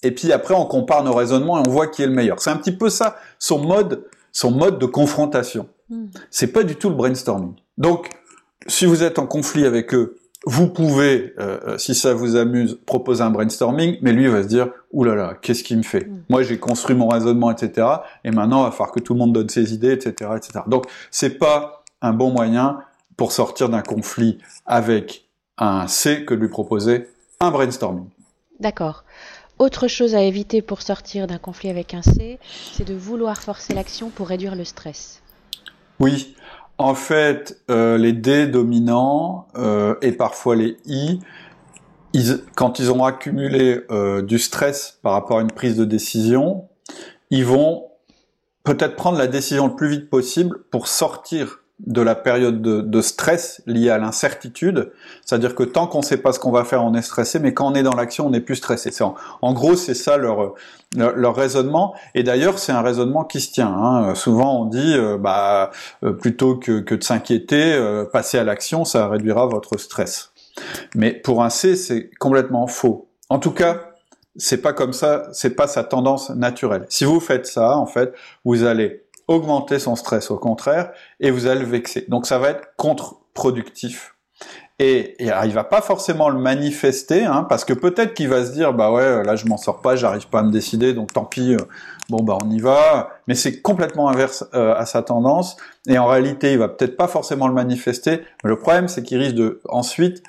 et 0.02 0.10
puis 0.12 0.32
après 0.32 0.54
on 0.54 0.64
compare 0.66 1.04
nos 1.04 1.14
raisonnements 1.14 1.58
et 1.58 1.62
on 1.66 1.70
voit 1.70 1.86
qui 1.86 2.02
est 2.02 2.06
le 2.06 2.12
meilleur. 2.12 2.40
C'est 2.40 2.50
un 2.50 2.56
petit 2.56 2.72
peu 2.72 2.90
ça 2.90 3.16
son 3.38 3.58
mode, 3.58 4.04
son 4.32 4.50
mode 4.50 4.78
de 4.78 4.86
confrontation. 4.86 5.68
Hmm. 5.88 6.06
C'est 6.30 6.48
pas 6.48 6.62
du 6.62 6.76
tout 6.76 6.88
le 6.88 6.94
brainstorming. 6.94 7.54
Donc, 7.78 8.08
si 8.66 8.86
vous 8.86 9.02
êtes 9.02 9.18
en 9.18 9.26
conflit 9.26 9.66
avec 9.66 9.94
eux, 9.94 10.16
vous 10.44 10.68
pouvez, 10.68 11.34
euh, 11.38 11.58
euh, 11.66 11.78
si 11.78 11.94
ça 11.94 12.14
vous 12.14 12.36
amuse, 12.36 12.78
proposer 12.84 13.22
un 13.22 13.30
brainstorming, 13.30 13.98
mais 14.02 14.12
lui 14.12 14.26
va 14.26 14.42
se 14.42 14.48
dire 14.48 14.70
Ouh 14.92 15.04
là 15.04 15.14
là, 15.14 15.38
qu'est-ce 15.40 15.62
qu'il 15.62 15.78
me 15.78 15.82
fait? 15.82 16.06
Hmm. 16.06 16.22
Moi, 16.28 16.42
j'ai 16.42 16.58
construit 16.58 16.96
mon 16.96 17.08
raisonnement, 17.08 17.50
etc. 17.50 17.86
Et 18.24 18.30
maintenant, 18.30 18.62
il 18.62 18.64
va 18.64 18.70
falloir 18.70 18.92
que 18.92 19.00
tout 19.00 19.12
le 19.12 19.20
monde 19.20 19.32
donne 19.32 19.48
ses 19.48 19.72
idées, 19.72 19.92
etc., 19.92 20.30
etc. 20.36 20.60
Donc, 20.66 20.86
c'est 21.10 21.38
pas 21.38 21.84
un 22.00 22.12
bon 22.12 22.30
moyen 22.30 22.80
pour 23.16 23.32
sortir 23.32 23.68
d'un 23.68 23.82
conflit 23.82 24.38
avec 24.66 25.28
un 25.58 25.86
C 25.86 26.24
que 26.24 26.34
de 26.34 26.40
lui 26.40 26.48
proposer 26.48 27.08
un 27.40 27.50
brainstorming. 27.50 28.08
D'accord. 28.58 29.04
Autre 29.62 29.86
chose 29.86 30.16
à 30.16 30.22
éviter 30.22 30.60
pour 30.60 30.82
sortir 30.82 31.28
d'un 31.28 31.38
conflit 31.38 31.70
avec 31.70 31.94
un 31.94 32.02
C, 32.02 32.40
c'est 32.72 32.86
de 32.86 32.94
vouloir 32.94 33.40
forcer 33.40 33.74
l'action 33.74 34.10
pour 34.10 34.26
réduire 34.26 34.56
le 34.56 34.64
stress. 34.64 35.22
Oui, 36.00 36.34
en 36.78 36.94
fait, 36.94 37.62
euh, 37.70 37.96
les 37.96 38.12
D 38.12 38.48
dominants 38.48 39.46
euh, 39.56 39.94
et 40.02 40.10
parfois 40.12 40.56
les 40.56 40.76
I, 40.84 41.20
quand 42.56 42.80
ils 42.80 42.90
ont 42.90 43.04
accumulé 43.04 43.82
euh, 43.90 44.20
du 44.20 44.40
stress 44.40 44.98
par 45.00 45.12
rapport 45.12 45.38
à 45.38 45.42
une 45.42 45.52
prise 45.52 45.76
de 45.76 45.84
décision, 45.84 46.68
ils 47.30 47.46
vont 47.46 47.84
peut-être 48.64 48.96
prendre 48.96 49.16
la 49.16 49.28
décision 49.28 49.68
le 49.68 49.76
plus 49.76 49.88
vite 49.88 50.10
possible 50.10 50.64
pour 50.72 50.88
sortir 50.88 51.61
de 51.86 52.00
la 52.00 52.14
période 52.14 52.62
de, 52.62 53.00
stress 53.00 53.62
liée 53.66 53.90
à 53.90 53.98
l'incertitude, 53.98 54.92
c'est-à-dire 55.24 55.54
que 55.54 55.64
tant 55.64 55.86
qu'on 55.86 55.98
ne 55.98 56.04
sait 56.04 56.16
pas 56.16 56.32
ce 56.32 56.38
qu'on 56.38 56.52
va 56.52 56.64
faire, 56.64 56.84
on 56.84 56.94
est 56.94 57.02
stressé, 57.02 57.40
mais 57.40 57.54
quand 57.54 57.70
on 57.70 57.74
est 57.74 57.82
dans 57.82 57.94
l'action, 57.94 58.26
on 58.26 58.30
n'est 58.30 58.40
plus 58.40 58.56
stressé. 58.56 58.90
En, 59.02 59.16
en, 59.40 59.52
gros, 59.52 59.74
c'est 59.74 59.94
ça 59.94 60.16
leur, 60.16 60.54
leur, 60.96 61.34
raisonnement. 61.34 61.94
Et 62.14 62.22
d'ailleurs, 62.22 62.58
c'est 62.58 62.72
un 62.72 62.82
raisonnement 62.82 63.24
qui 63.24 63.40
se 63.40 63.52
tient. 63.52 63.72
Hein. 63.72 64.14
Souvent, 64.14 64.62
on 64.62 64.64
dit, 64.66 64.94
euh, 64.96 65.18
bah, 65.18 65.70
euh, 66.04 66.12
plutôt 66.12 66.56
que, 66.56 66.80
que 66.80 66.94
de 66.94 67.02
s'inquiéter, 67.02 67.72
euh, 67.72 68.04
passer 68.04 68.38
à 68.38 68.44
l'action, 68.44 68.84
ça 68.84 69.08
réduira 69.08 69.46
votre 69.46 69.76
stress. 69.76 70.32
Mais 70.94 71.12
pour 71.12 71.42
un 71.42 71.50
C, 71.50 71.74
c'est 71.76 72.10
complètement 72.18 72.66
faux. 72.66 73.08
En 73.28 73.38
tout 73.38 73.52
cas, 73.52 73.92
c'est 74.36 74.62
pas 74.62 74.72
comme 74.72 74.92
ça, 74.92 75.28
c'est 75.32 75.56
pas 75.56 75.66
sa 75.66 75.84
tendance 75.84 76.30
naturelle. 76.30 76.86
Si 76.88 77.04
vous 77.04 77.20
faites 77.20 77.46
ça, 77.46 77.76
en 77.76 77.86
fait, 77.86 78.14
vous 78.44 78.64
allez 78.64 79.01
augmenter 79.32 79.78
son 79.78 79.96
stress 79.96 80.30
au 80.30 80.38
contraire 80.38 80.92
et 81.20 81.30
vous 81.30 81.46
allez 81.46 81.60
le 81.60 81.66
vexer. 81.66 82.04
Donc 82.08 82.26
ça 82.26 82.38
va 82.38 82.50
être 82.50 82.68
contre-productif. 82.76 84.14
Et, 84.78 85.22
et 85.24 85.30
il 85.44 85.52
va 85.52 85.64
pas 85.64 85.80
forcément 85.80 86.28
le 86.28 86.38
manifester, 86.38 87.24
hein, 87.24 87.46
parce 87.48 87.64
que 87.64 87.72
peut-être 87.72 88.14
qu'il 88.14 88.28
va 88.28 88.44
se 88.44 88.52
dire 88.52 88.72
bah 88.72 88.90
ouais 88.90 89.22
là 89.22 89.36
je 89.36 89.46
m'en 89.46 89.56
sors 89.56 89.80
pas, 89.80 89.94
j'arrive 89.94 90.28
pas 90.28 90.40
à 90.40 90.42
me 90.42 90.50
décider, 90.50 90.92
donc 90.92 91.12
tant 91.12 91.24
pis, 91.24 91.54
euh, 91.54 91.58
bon 92.08 92.22
bah 92.22 92.36
on 92.42 92.50
y 92.50 92.58
va. 92.58 93.10
Mais 93.28 93.34
c'est 93.34 93.60
complètement 93.60 94.08
inverse 94.08 94.44
euh, 94.54 94.74
à 94.74 94.86
sa 94.86 95.02
tendance. 95.02 95.56
Et 95.86 95.98
en 95.98 96.06
réalité 96.06 96.52
il 96.52 96.58
va 96.58 96.68
peut-être 96.68 96.96
pas 96.96 97.06
forcément 97.06 97.46
le 97.46 97.54
manifester. 97.54 98.22
Mais 98.42 98.50
le 98.50 98.58
problème 98.58 98.88
c'est 98.88 99.02
qu'il 99.02 99.18
risque 99.18 99.36
de 99.36 99.60
ensuite 99.68 100.22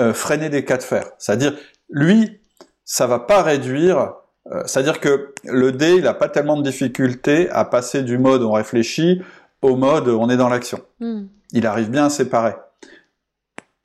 euh, 0.00 0.12
freiner 0.12 0.48
des 0.48 0.64
cas 0.64 0.78
de 0.78 0.82
fer. 0.82 1.10
C'est-à-dire 1.18 1.54
lui 1.88 2.40
ça 2.84 3.06
va 3.06 3.20
pas 3.20 3.42
réduire 3.42 4.14
euh, 4.52 4.62
c'est-à-dire 4.66 5.00
que 5.00 5.34
le 5.44 5.72
D, 5.72 5.96
il 5.96 6.04
n'a 6.04 6.14
pas 6.14 6.28
tellement 6.28 6.56
de 6.56 6.62
difficultés 6.62 7.50
à 7.50 7.64
passer 7.64 8.02
du 8.02 8.18
mode 8.18 8.42
on 8.42 8.52
réfléchit 8.52 9.22
au 9.62 9.76
mode 9.76 10.08
on 10.08 10.28
est 10.30 10.36
dans 10.36 10.48
l'action. 10.48 10.80
Hmm. 11.00 11.24
Il 11.52 11.66
arrive 11.66 11.90
bien 11.90 12.06
à 12.06 12.10
séparer. 12.10 12.54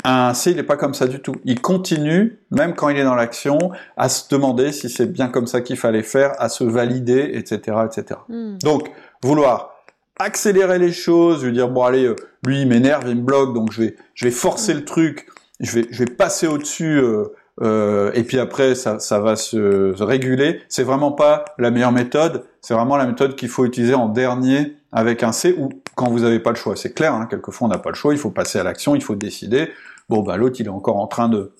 Un 0.03 0.33
C, 0.33 0.51
il 0.51 0.57
n'est 0.57 0.63
pas 0.63 0.77
comme 0.77 0.95
ça 0.95 1.07
du 1.07 1.19
tout. 1.19 1.35
Il 1.45 1.61
continue, 1.61 2.39
même 2.49 2.73
quand 2.73 2.89
il 2.89 2.97
est 2.97 3.03
dans 3.03 3.15
l'action, 3.15 3.57
à 3.97 4.09
se 4.09 4.27
demander 4.29 4.71
si 4.71 4.89
c'est 4.89 5.05
bien 5.05 5.27
comme 5.27 5.45
ça 5.45 5.61
qu'il 5.61 5.77
fallait 5.77 6.01
faire, 6.01 6.33
à 6.39 6.49
se 6.49 6.63
valider, 6.63 7.31
etc., 7.33 7.77
etc. 7.85 8.19
Hmm. 8.27 8.57
Donc, 8.63 8.89
vouloir 9.23 9.75
accélérer 10.19 10.79
les 10.79 10.91
choses, 10.91 11.43
lui 11.43 11.51
dire 11.51 11.69
bon 11.69 11.83
allez, 11.83 12.05
euh, 12.05 12.15
lui 12.45 12.61
il 12.61 12.67
m'énerve, 12.67 13.05
il 13.07 13.15
me 13.15 13.21
bloque, 13.21 13.53
donc 13.53 13.71
je 13.71 13.81
vais, 13.81 13.95
je 14.13 14.25
vais 14.25 14.31
forcer 14.31 14.73
le 14.73 14.85
truc, 14.85 15.27
je 15.59 15.79
vais, 15.79 15.87
je 15.89 16.03
vais 16.03 16.11
passer 16.11 16.47
au-dessus. 16.47 16.99
Euh, 16.99 17.33
euh, 17.61 18.11
et 18.13 18.23
puis 18.23 18.39
après 18.39 18.75
ça, 18.75 18.99
ça 18.99 19.19
va 19.19 19.35
se, 19.35 20.01
réguler. 20.01 20.61
C'est 20.69 20.83
vraiment 20.83 21.11
pas 21.11 21.45
la 21.57 21.71
meilleure 21.71 21.91
méthode. 21.91 22.45
C'est 22.61 22.73
vraiment 22.73 22.97
la 22.97 23.05
méthode 23.05 23.35
qu'il 23.35 23.49
faut 23.49 23.65
utiliser 23.65 23.93
en 23.93 24.07
dernier 24.07 24.77
avec 24.91 25.23
un 25.23 25.31
C 25.31 25.55
ou 25.57 25.69
quand 25.95 26.09
vous 26.09 26.19
n'avez 26.19 26.39
pas 26.39 26.51
le 26.51 26.55
choix. 26.55 26.75
C'est 26.75 26.93
clair, 26.93 27.13
hein, 27.13 27.27
quelquefois 27.29 27.67
on 27.67 27.71
n'a 27.71 27.77
pas 27.77 27.89
le 27.89 27.95
choix, 27.95 28.13
il 28.13 28.19
faut 28.19 28.31
passer 28.31 28.59
à 28.59 28.63
l'action, 28.63 28.95
il 28.95 29.03
faut 29.03 29.15
décider. 29.15 29.69
Bon 30.09 30.21
bah 30.21 30.37
l'autre 30.37 30.57
il 30.59 30.65
est 30.65 30.69
encore 30.69 30.97
en 30.97 31.07
train 31.07 31.29
de 31.29 31.53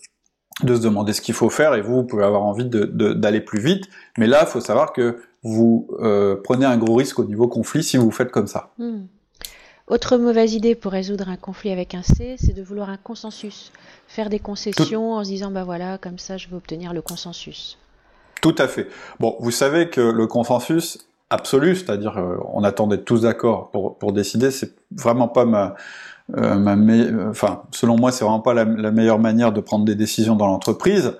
de 0.63 0.75
se 0.75 0.81
demander 0.81 1.13
ce 1.13 1.21
qu'il 1.21 1.33
faut 1.33 1.49
faire 1.49 1.73
et 1.75 1.81
vous, 1.81 1.95
vous 1.95 2.03
pouvez 2.03 2.23
avoir 2.23 2.43
envie 2.43 2.65
d'aller 2.65 3.39
de, 3.39 3.45
plus 3.45 3.59
vite. 3.59 3.85
Mais 4.17 4.27
là, 4.27 4.39
il 4.41 4.47
faut 4.47 4.59
savoir 4.59 4.93
que 4.93 5.17
vous 5.43 5.87
euh, 5.99 6.35
prenez 6.43 6.65
un 6.65 6.77
gros 6.77 6.95
risque 6.95 7.17
au 7.19 7.25
niveau 7.25 7.47
conflit 7.47 7.83
si 7.83 7.97
vous 7.97 8.11
faites 8.11 8.31
comme 8.31 8.47
ça. 8.47 8.71
Hmm. 8.77 9.05
Autre 9.91 10.15
mauvaise 10.15 10.53
idée 10.53 10.73
pour 10.73 10.93
résoudre 10.93 11.27
un 11.27 11.35
conflit 11.35 11.69
avec 11.69 11.95
un 11.95 12.01
C, 12.01 12.37
c'est 12.39 12.55
de 12.55 12.63
vouloir 12.63 12.89
un 12.89 12.95
consensus 12.95 13.73
faire 14.07 14.29
des 14.29 14.39
concessions 14.39 15.15
en 15.15 15.23
se 15.25 15.29
disant 15.29 15.51
bah 15.51 15.65
voilà 15.65 15.97
comme 15.97 16.17
ça 16.17 16.37
je 16.37 16.47
vais 16.47 16.55
obtenir 16.55 16.93
le 16.93 17.01
consensus. 17.01 17.77
Tout 18.41 18.55
à 18.57 18.69
fait. 18.69 18.87
Bon, 19.19 19.35
vous 19.41 19.51
savez 19.51 19.89
que 19.89 19.99
le 19.99 20.27
consensus 20.27 20.97
absolu, 21.29 21.75
c'est-à-dire 21.75 22.17
euh, 22.17 22.37
on 22.53 22.63
attend 22.63 22.87
d'être 22.87 23.03
tous 23.03 23.23
d'accord 23.23 23.69
pour, 23.71 23.97
pour 23.97 24.13
décider, 24.13 24.49
c'est 24.49 24.73
vraiment 24.91 25.27
pas 25.27 25.43
ma, 25.43 25.75
euh, 26.37 26.55
ma 26.55 26.77
enfin 27.29 27.63
selon 27.71 27.97
moi 27.97 28.13
c'est 28.13 28.23
vraiment 28.23 28.39
pas 28.39 28.53
la, 28.53 28.63
meilleure 28.63 29.19
manière 29.19 29.51
de 29.51 29.59
prendre 29.59 29.83
des 29.83 29.95
décisions 29.95 30.37
dans 30.37 30.47
l'entreprise, 30.47 31.17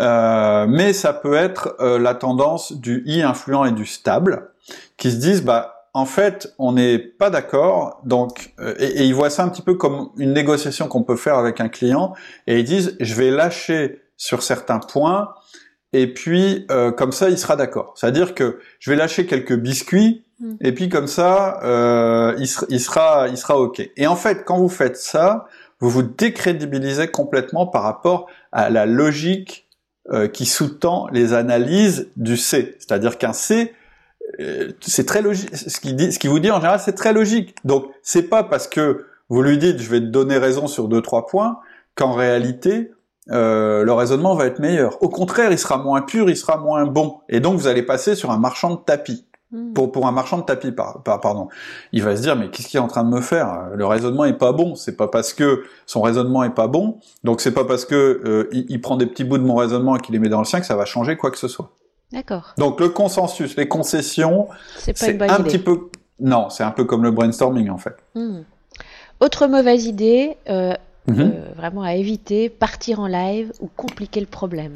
euh, 0.00 0.64
mais 0.66 0.94
ça 0.94 1.12
peut 1.12 1.34
être 1.34 1.76
la 1.78 2.14
tendance 2.14 2.72
du 2.72 3.02
i 3.04 3.20
influent 3.20 3.66
et 3.66 3.72
du 3.72 3.84
stable 3.84 4.48
qui 4.96 5.10
se 5.10 5.16
disent 5.16 5.44
bah 5.44 5.73
en 5.96 6.06
fait, 6.06 6.52
on 6.58 6.72
n'est 6.72 6.98
pas 6.98 7.30
d'accord, 7.30 8.00
donc 8.04 8.52
euh, 8.58 8.74
et, 8.78 9.04
ils 9.04 9.14
voient 9.14 9.30
ça 9.30 9.44
un 9.44 9.48
petit 9.48 9.62
peu 9.62 9.74
comme 9.74 10.10
une 10.18 10.32
négociation 10.32 10.88
qu'on 10.88 11.04
peut 11.04 11.16
faire 11.16 11.38
avec 11.38 11.60
un 11.60 11.68
client, 11.68 12.14
et 12.48 12.58
ils 12.58 12.64
disent 12.64 12.96
je 12.98 13.14
vais 13.14 13.30
lâcher 13.30 14.02
sur 14.16 14.42
certains 14.42 14.80
points, 14.80 15.32
et 15.92 16.12
puis 16.12 16.66
euh, 16.72 16.90
comme 16.90 17.12
ça 17.12 17.30
il 17.30 17.38
sera 17.38 17.54
d'accord. 17.54 17.94
C'est-à-dire 17.96 18.34
que 18.34 18.58
je 18.80 18.90
vais 18.90 18.96
lâcher 18.96 19.26
quelques 19.26 19.54
biscuits, 19.54 20.24
mm. 20.40 20.54
et 20.62 20.72
puis 20.72 20.88
comme 20.88 21.06
ça 21.06 21.60
euh, 21.62 22.34
il, 22.38 22.48
il, 22.70 22.80
sera 22.80 23.28
il 23.28 23.38
sera 23.38 23.56
ok. 23.56 23.88
Et 23.96 24.08
en 24.08 24.16
fait, 24.16 24.44
quand 24.44 24.58
vous 24.58 24.68
faites 24.68 24.96
ça, 24.96 25.46
vous 25.78 25.90
vous 25.90 26.02
décrédibilisez 26.02 27.06
complètement 27.06 27.68
par 27.68 27.84
rapport 27.84 28.26
à 28.50 28.68
la 28.68 28.84
logique 28.84 29.62
qui 30.34 30.44
sous-tend 30.44 31.08
les 31.12 31.32
analyses 31.32 32.10
du 32.16 32.36
C. 32.36 32.76
C'est-à-dire 32.78 33.16
qu'un 33.16 33.32
C 33.32 33.72
euh, 33.72 33.83
c'est 34.80 35.06
très 35.06 35.22
logique. 35.22 35.54
Ce 35.56 35.80
qu'il 35.80 35.96
dit, 35.96 36.12
ce 36.12 36.18
qu'il 36.18 36.30
vous 36.30 36.38
dit 36.38 36.50
en 36.50 36.56
général, 36.56 36.80
c'est 36.80 36.94
très 36.94 37.12
logique. 37.12 37.54
Donc, 37.64 37.86
c'est 38.02 38.24
pas 38.24 38.42
parce 38.42 38.66
que 38.68 39.06
vous 39.28 39.42
lui 39.42 39.58
dites, 39.58 39.78
je 39.78 39.88
vais 39.88 40.00
te 40.00 40.06
donner 40.06 40.38
raison 40.38 40.66
sur 40.66 40.88
deux 40.88 41.00
trois 41.00 41.26
points, 41.26 41.58
qu'en 41.94 42.12
réalité, 42.12 42.92
euh, 43.30 43.84
le 43.84 43.92
raisonnement 43.92 44.34
va 44.34 44.46
être 44.46 44.58
meilleur. 44.58 45.02
Au 45.02 45.08
contraire, 45.08 45.50
il 45.50 45.58
sera 45.58 45.78
moins 45.78 46.02
pur, 46.02 46.28
il 46.28 46.36
sera 46.36 46.58
moins 46.58 46.84
bon. 46.84 47.20
Et 47.28 47.40
donc, 47.40 47.58
vous 47.58 47.66
allez 47.66 47.82
passer 47.82 48.14
sur 48.14 48.30
un 48.30 48.38
marchand 48.38 48.74
de 48.74 48.80
tapis. 48.84 49.24
Hmm. 49.50 49.72
Pour, 49.72 49.92
pour 49.92 50.06
un 50.06 50.12
marchand 50.12 50.38
de 50.38 50.42
tapis, 50.42 50.72
par, 50.72 51.02
pardon. 51.02 51.48
Il 51.92 52.02
va 52.02 52.16
se 52.16 52.22
dire, 52.22 52.36
mais 52.36 52.50
qu'est-ce 52.50 52.68
qu'il 52.68 52.78
est 52.78 52.82
en 52.82 52.88
train 52.88 53.04
de 53.04 53.08
me 53.08 53.20
faire? 53.20 53.70
Le 53.74 53.86
raisonnement 53.86 54.24
est 54.24 54.38
pas 54.38 54.52
bon. 54.52 54.74
C'est 54.74 54.96
pas 54.96 55.08
parce 55.08 55.32
que 55.32 55.62
son 55.86 56.02
raisonnement 56.02 56.44
est 56.44 56.54
pas 56.54 56.66
bon, 56.66 56.98
donc 57.22 57.40
c'est 57.40 57.52
pas 57.52 57.64
parce 57.64 57.84
que 57.84 58.20
euh, 58.24 58.48
il 58.52 58.80
prend 58.80 58.96
des 58.96 59.06
petits 59.06 59.24
bouts 59.24 59.38
de 59.38 59.44
mon 59.44 59.54
raisonnement 59.54 59.96
et 59.96 60.00
qu'il 60.00 60.12
les 60.12 60.18
met 60.18 60.28
dans 60.28 60.40
le 60.40 60.44
sien 60.44 60.60
que 60.60 60.66
ça 60.66 60.76
va 60.76 60.84
changer 60.84 61.16
quoi 61.16 61.30
que 61.30 61.38
ce 61.38 61.48
soit. 61.48 61.70
D'accord. 62.14 62.54
Donc 62.58 62.80
le 62.80 62.88
consensus, 62.88 63.56
les 63.56 63.68
concessions, 63.68 64.48
c'est 64.76 65.20
un 65.20 65.42
petit 65.42 65.58
peu... 65.58 65.90
Non, 66.20 66.48
c'est 66.48 66.62
un 66.62 66.70
peu 66.70 66.84
comme 66.84 67.02
le 67.02 67.10
brainstorming 67.10 67.68
en 67.70 67.78
fait. 67.78 67.96
Hmm. 68.14 68.42
Autre 69.20 69.46
mauvaise 69.46 69.86
idée, 69.86 70.36
euh, 70.48 70.74
mhm. 71.06 71.20
euh, 71.20 71.52
vraiment 71.56 71.82
à 71.82 71.94
éviter, 71.94 72.48
partir 72.48 73.00
en 73.00 73.06
live 73.06 73.52
ou 73.60 73.68
compliquer 73.74 74.20
le 74.20 74.26
problème. 74.26 74.72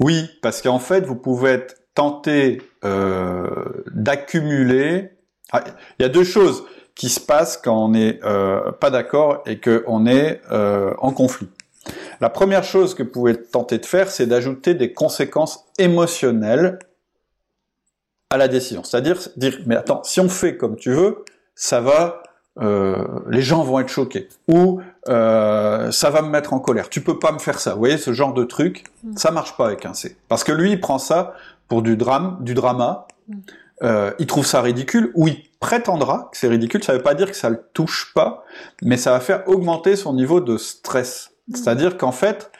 Oui, 0.00 0.28
parce 0.42 0.62
qu'en 0.62 0.78
fait, 0.78 1.02
vous 1.02 1.14
pouvez 1.14 1.50
être 1.50 1.76
tenté 1.94 2.62
euh, 2.84 3.84
d'accumuler. 3.94 5.10
Ah, 5.52 5.62
il 5.98 6.02
y 6.02 6.06
a 6.06 6.08
deux 6.08 6.24
choses 6.24 6.64
qui 6.94 7.08
se 7.08 7.20
passent 7.20 7.56
quand 7.56 7.84
on 7.84 7.90
n'est 7.90 8.20
pas 8.80 8.90
d'accord 8.90 9.42
et 9.46 9.58
qu'on 9.58 10.06
est 10.06 10.42
en 10.50 11.12
conflit. 11.12 11.48
La 12.20 12.30
première 12.30 12.64
chose 12.64 12.94
que 12.94 13.02
vous 13.02 13.10
pouvez 13.10 13.40
tenter 13.40 13.78
de 13.78 13.86
faire, 13.86 14.10
c'est 14.10 14.26
d'ajouter 14.26 14.74
des 14.74 14.92
conséquences 14.92 15.66
émotionnelles 15.78 16.78
à 18.30 18.36
la 18.36 18.48
décision. 18.48 18.84
C'est-à-dire 18.84 19.18
dire, 19.36 19.58
mais 19.66 19.76
attends, 19.76 20.02
si 20.04 20.20
on 20.20 20.28
fait 20.28 20.56
comme 20.56 20.76
tu 20.76 20.92
veux, 20.92 21.24
ça 21.54 21.80
va, 21.80 22.22
euh, 22.60 23.04
les 23.28 23.42
gens 23.42 23.62
vont 23.62 23.80
être 23.80 23.88
choqués, 23.88 24.28
ou 24.48 24.80
euh, 25.08 25.90
ça 25.90 26.10
va 26.10 26.22
me 26.22 26.28
mettre 26.28 26.52
en 26.52 26.60
colère. 26.60 26.88
Tu 26.88 27.00
peux 27.00 27.18
pas 27.18 27.32
me 27.32 27.38
faire 27.38 27.58
ça. 27.58 27.72
Vous 27.72 27.80
voyez 27.80 27.98
ce 27.98 28.12
genre 28.12 28.32
de 28.32 28.44
truc, 28.44 28.84
mm. 29.02 29.16
ça 29.16 29.30
marche 29.30 29.56
pas 29.56 29.66
avec 29.66 29.84
un 29.84 29.94
C, 29.94 30.16
parce 30.28 30.44
que 30.44 30.52
lui, 30.52 30.72
il 30.72 30.80
prend 30.80 30.98
ça 30.98 31.34
pour 31.68 31.82
du 31.82 31.96
drame, 31.96 32.38
du 32.40 32.54
drama. 32.54 33.08
Mm. 33.28 33.34
Euh, 33.82 34.12
il 34.18 34.26
trouve 34.26 34.44
ça 34.44 34.60
ridicule, 34.60 35.10
ou 35.14 35.26
il 35.28 35.42
prétendra 35.58 36.28
que 36.30 36.38
c'est 36.38 36.48
ridicule. 36.48 36.84
Ça 36.84 36.92
veut 36.92 37.02
pas 37.02 37.14
dire 37.14 37.30
que 37.30 37.36
ça 37.36 37.48
le 37.48 37.62
touche 37.72 38.12
pas, 38.14 38.44
mais 38.82 38.96
ça 38.96 39.10
va 39.10 39.20
faire 39.20 39.48
augmenter 39.48 39.96
son 39.96 40.12
niveau 40.12 40.40
de 40.40 40.58
stress. 40.58 41.29
C'est-à-dire 41.54 41.96
qu'en 41.96 42.12
fait, 42.12 42.50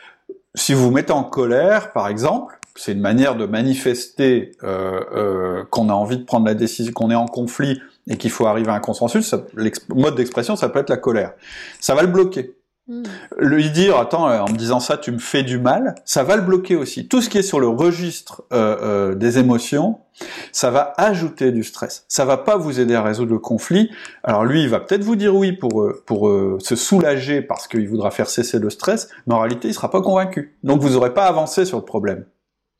si 0.54 0.74
vous 0.74 0.84
vous 0.84 0.90
mettez 0.90 1.12
en 1.12 1.24
colère, 1.24 1.92
par 1.92 2.08
exemple, 2.08 2.58
c'est 2.76 2.92
une 2.92 3.00
manière 3.00 3.36
de 3.36 3.46
manifester 3.46 4.52
euh, 4.62 5.00
euh, 5.14 5.64
qu'on 5.70 5.88
a 5.88 5.92
envie 5.92 6.18
de 6.18 6.24
prendre 6.24 6.46
la 6.46 6.54
décision, 6.54 6.92
qu'on 6.92 7.10
est 7.10 7.16
en 7.16 7.26
conflit 7.26 7.80
et 8.08 8.16
qu'il 8.16 8.30
faut 8.30 8.46
arriver 8.46 8.70
à 8.70 8.74
un 8.74 8.80
consensus. 8.80 9.34
Le 9.54 9.70
mode 9.94 10.14
d'expression, 10.14 10.56
ça 10.56 10.68
peut 10.68 10.78
être 10.78 10.90
la 10.90 10.96
colère. 10.96 11.32
Ça 11.80 11.94
va 11.94 12.02
le 12.02 12.08
bloquer. 12.08 12.54
Hmm. 12.88 13.02
Lui 13.38 13.70
dire, 13.70 13.98
attends, 13.98 14.28
euh, 14.28 14.40
en 14.40 14.50
me 14.50 14.56
disant 14.56 14.80
ça, 14.80 14.96
tu 14.96 15.12
me 15.12 15.18
fais 15.18 15.42
du 15.42 15.58
mal, 15.58 15.94
ça 16.04 16.24
va 16.24 16.36
le 16.36 16.42
bloquer 16.42 16.76
aussi. 16.76 17.06
Tout 17.06 17.20
ce 17.20 17.28
qui 17.28 17.38
est 17.38 17.42
sur 17.42 17.60
le 17.60 17.68
registre 17.68 18.42
euh, 18.52 18.76
euh, 18.82 19.14
des 19.14 19.38
émotions, 19.38 20.00
ça 20.50 20.70
va 20.70 20.94
ajouter 20.96 21.52
du 21.52 21.62
stress. 21.62 22.04
Ça 22.08 22.24
va 22.24 22.36
pas 22.36 22.56
vous 22.56 22.80
aider 22.80 22.94
à 22.94 23.02
résoudre 23.02 23.32
le 23.32 23.38
conflit. 23.38 23.90
Alors 24.24 24.44
lui, 24.44 24.62
il 24.62 24.68
va 24.68 24.80
peut-être 24.80 25.04
vous 25.04 25.16
dire 25.16 25.36
oui 25.36 25.52
pour 25.52 25.88
pour 26.04 26.30
se 26.58 26.76
soulager 26.76 27.42
parce 27.42 27.68
qu'il 27.68 27.88
voudra 27.88 28.10
faire 28.10 28.28
cesser 28.28 28.58
le 28.58 28.70
stress, 28.70 29.08
mais 29.26 29.34
en 29.34 29.38
réalité, 29.40 29.68
il 29.68 29.74
sera 29.74 29.90
pas 29.90 30.02
convaincu. 30.02 30.58
Donc 30.62 30.82
vous 30.82 30.90
n'aurez 30.90 31.14
pas 31.14 31.24
avancé 31.26 31.64
sur 31.64 31.78
le 31.78 31.84
problème. 31.84 32.26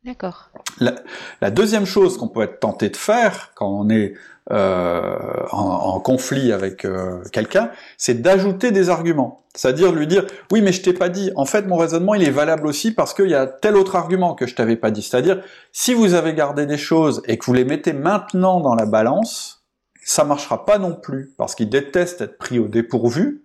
D'accord. 0.05 0.51
La, 0.81 1.51
deuxième 1.51 1.85
chose 1.85 2.17
qu'on 2.17 2.29
peut 2.29 2.43
être 2.43 2.59
tenté 2.59 2.89
de 2.89 2.97
faire 2.97 3.53
quand 3.55 3.69
on 3.69 3.91
est 3.91 4.15
euh, 4.51 5.17
en, 5.53 5.59
en, 5.59 6.01
conflit 6.01 6.53
avec 6.53 6.87
euh, 6.87 7.23
quelqu'un, 7.33 7.71
c'est 7.99 8.23
d'ajouter 8.23 8.71
des 8.71 8.89
arguments. 8.89 9.45
C'est-à-dire 9.55 9.93
lui 9.93 10.07
dire 10.07 10.27
oui 10.51 10.63
mais 10.63 10.73
je 10.73 10.81
t'ai 10.81 10.95
pas 10.95 11.11
dit. 11.11 11.31
En 11.37 11.45
fait 11.45 11.67
mon 11.67 11.77
raisonnement 11.77 12.15
il 12.15 12.23
est 12.23 12.31
valable 12.31 12.67
aussi 12.67 12.93
parce 12.93 13.13
qu'il 13.13 13.29
y 13.29 13.35
a 13.35 13.47
tel 13.47 13.77
autre 13.77 13.95
argument 13.97 14.35
que 14.35 14.47
je 14.47 14.55
t'avais 14.55 14.77
pas 14.77 14.91
dit. 14.91 15.03
C'est-à-dire 15.03 15.43
si 15.73 15.93
vous 15.93 16.15
avez 16.15 16.33
gardé 16.35 16.65
des 16.65 16.79
choses 16.79 17.23
et 17.27 17.37
que 17.37 17.45
vous 17.45 17.53
les 17.53 17.65
mettez 17.65 17.93
maintenant 17.93 18.61
dans 18.61 18.75
la 18.75 18.87
balance, 18.87 19.65
ça 20.03 20.25
marchera 20.25 20.65
pas 20.65 20.79
non 20.79 20.95
plus 20.95 21.35
parce 21.37 21.55
qu'il 21.55 21.69
déteste 21.69 22.23
être 22.23 22.39
pris 22.39 22.59
au 22.59 22.69
dépourvu 22.69 23.43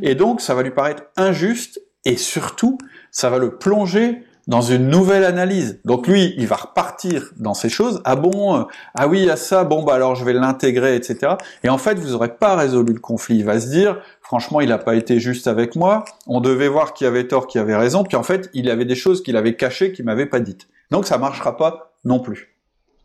et 0.00 0.14
donc 0.14 0.40
ça 0.40 0.54
va 0.54 0.62
lui 0.62 0.70
paraître 0.70 1.02
injuste 1.16 1.80
et 2.06 2.16
surtout 2.16 2.78
ça 3.10 3.28
va 3.28 3.36
le 3.36 3.58
plonger 3.58 4.24
dans 4.50 4.62
une 4.62 4.88
nouvelle 4.88 5.24
analyse. 5.24 5.80
Donc 5.84 6.08
lui, 6.08 6.34
il 6.36 6.48
va 6.48 6.56
repartir 6.56 7.30
dans 7.36 7.54
ces 7.54 7.68
choses. 7.68 8.02
Ah 8.04 8.16
bon, 8.16 8.58
euh, 8.58 8.64
ah 8.96 9.06
oui, 9.06 9.30
à 9.30 9.36
ça, 9.36 9.62
bon 9.62 9.84
bah 9.84 9.94
alors 9.94 10.16
je 10.16 10.24
vais 10.24 10.32
l'intégrer, 10.32 10.96
etc. 10.96 11.34
Et 11.62 11.68
en 11.68 11.78
fait, 11.78 12.00
vous 12.00 12.08
n'aurez 12.08 12.34
pas 12.34 12.56
résolu 12.56 12.92
le 12.92 12.98
conflit. 12.98 13.36
Il 13.36 13.44
va 13.44 13.60
se 13.60 13.68
dire, 13.68 14.00
franchement, 14.20 14.60
il 14.60 14.70
n'a 14.70 14.78
pas 14.78 14.96
été 14.96 15.20
juste 15.20 15.46
avec 15.46 15.76
moi. 15.76 16.04
On 16.26 16.40
devait 16.40 16.66
voir 16.66 16.94
qui 16.94 17.06
avait 17.06 17.28
tort, 17.28 17.46
qui 17.46 17.60
avait 17.60 17.76
raison. 17.76 18.02
Puis 18.02 18.16
en 18.16 18.24
fait, 18.24 18.50
il 18.52 18.68
avait 18.68 18.84
des 18.84 18.96
choses 18.96 19.22
qu'il 19.22 19.36
avait 19.36 19.54
cachées, 19.54 19.92
qu'il 19.92 20.04
m'avait 20.04 20.26
pas 20.26 20.40
dites. 20.40 20.66
Donc 20.90 21.06
ça 21.06 21.16
marchera 21.16 21.56
pas 21.56 21.92
non 22.04 22.18
plus. 22.18 22.56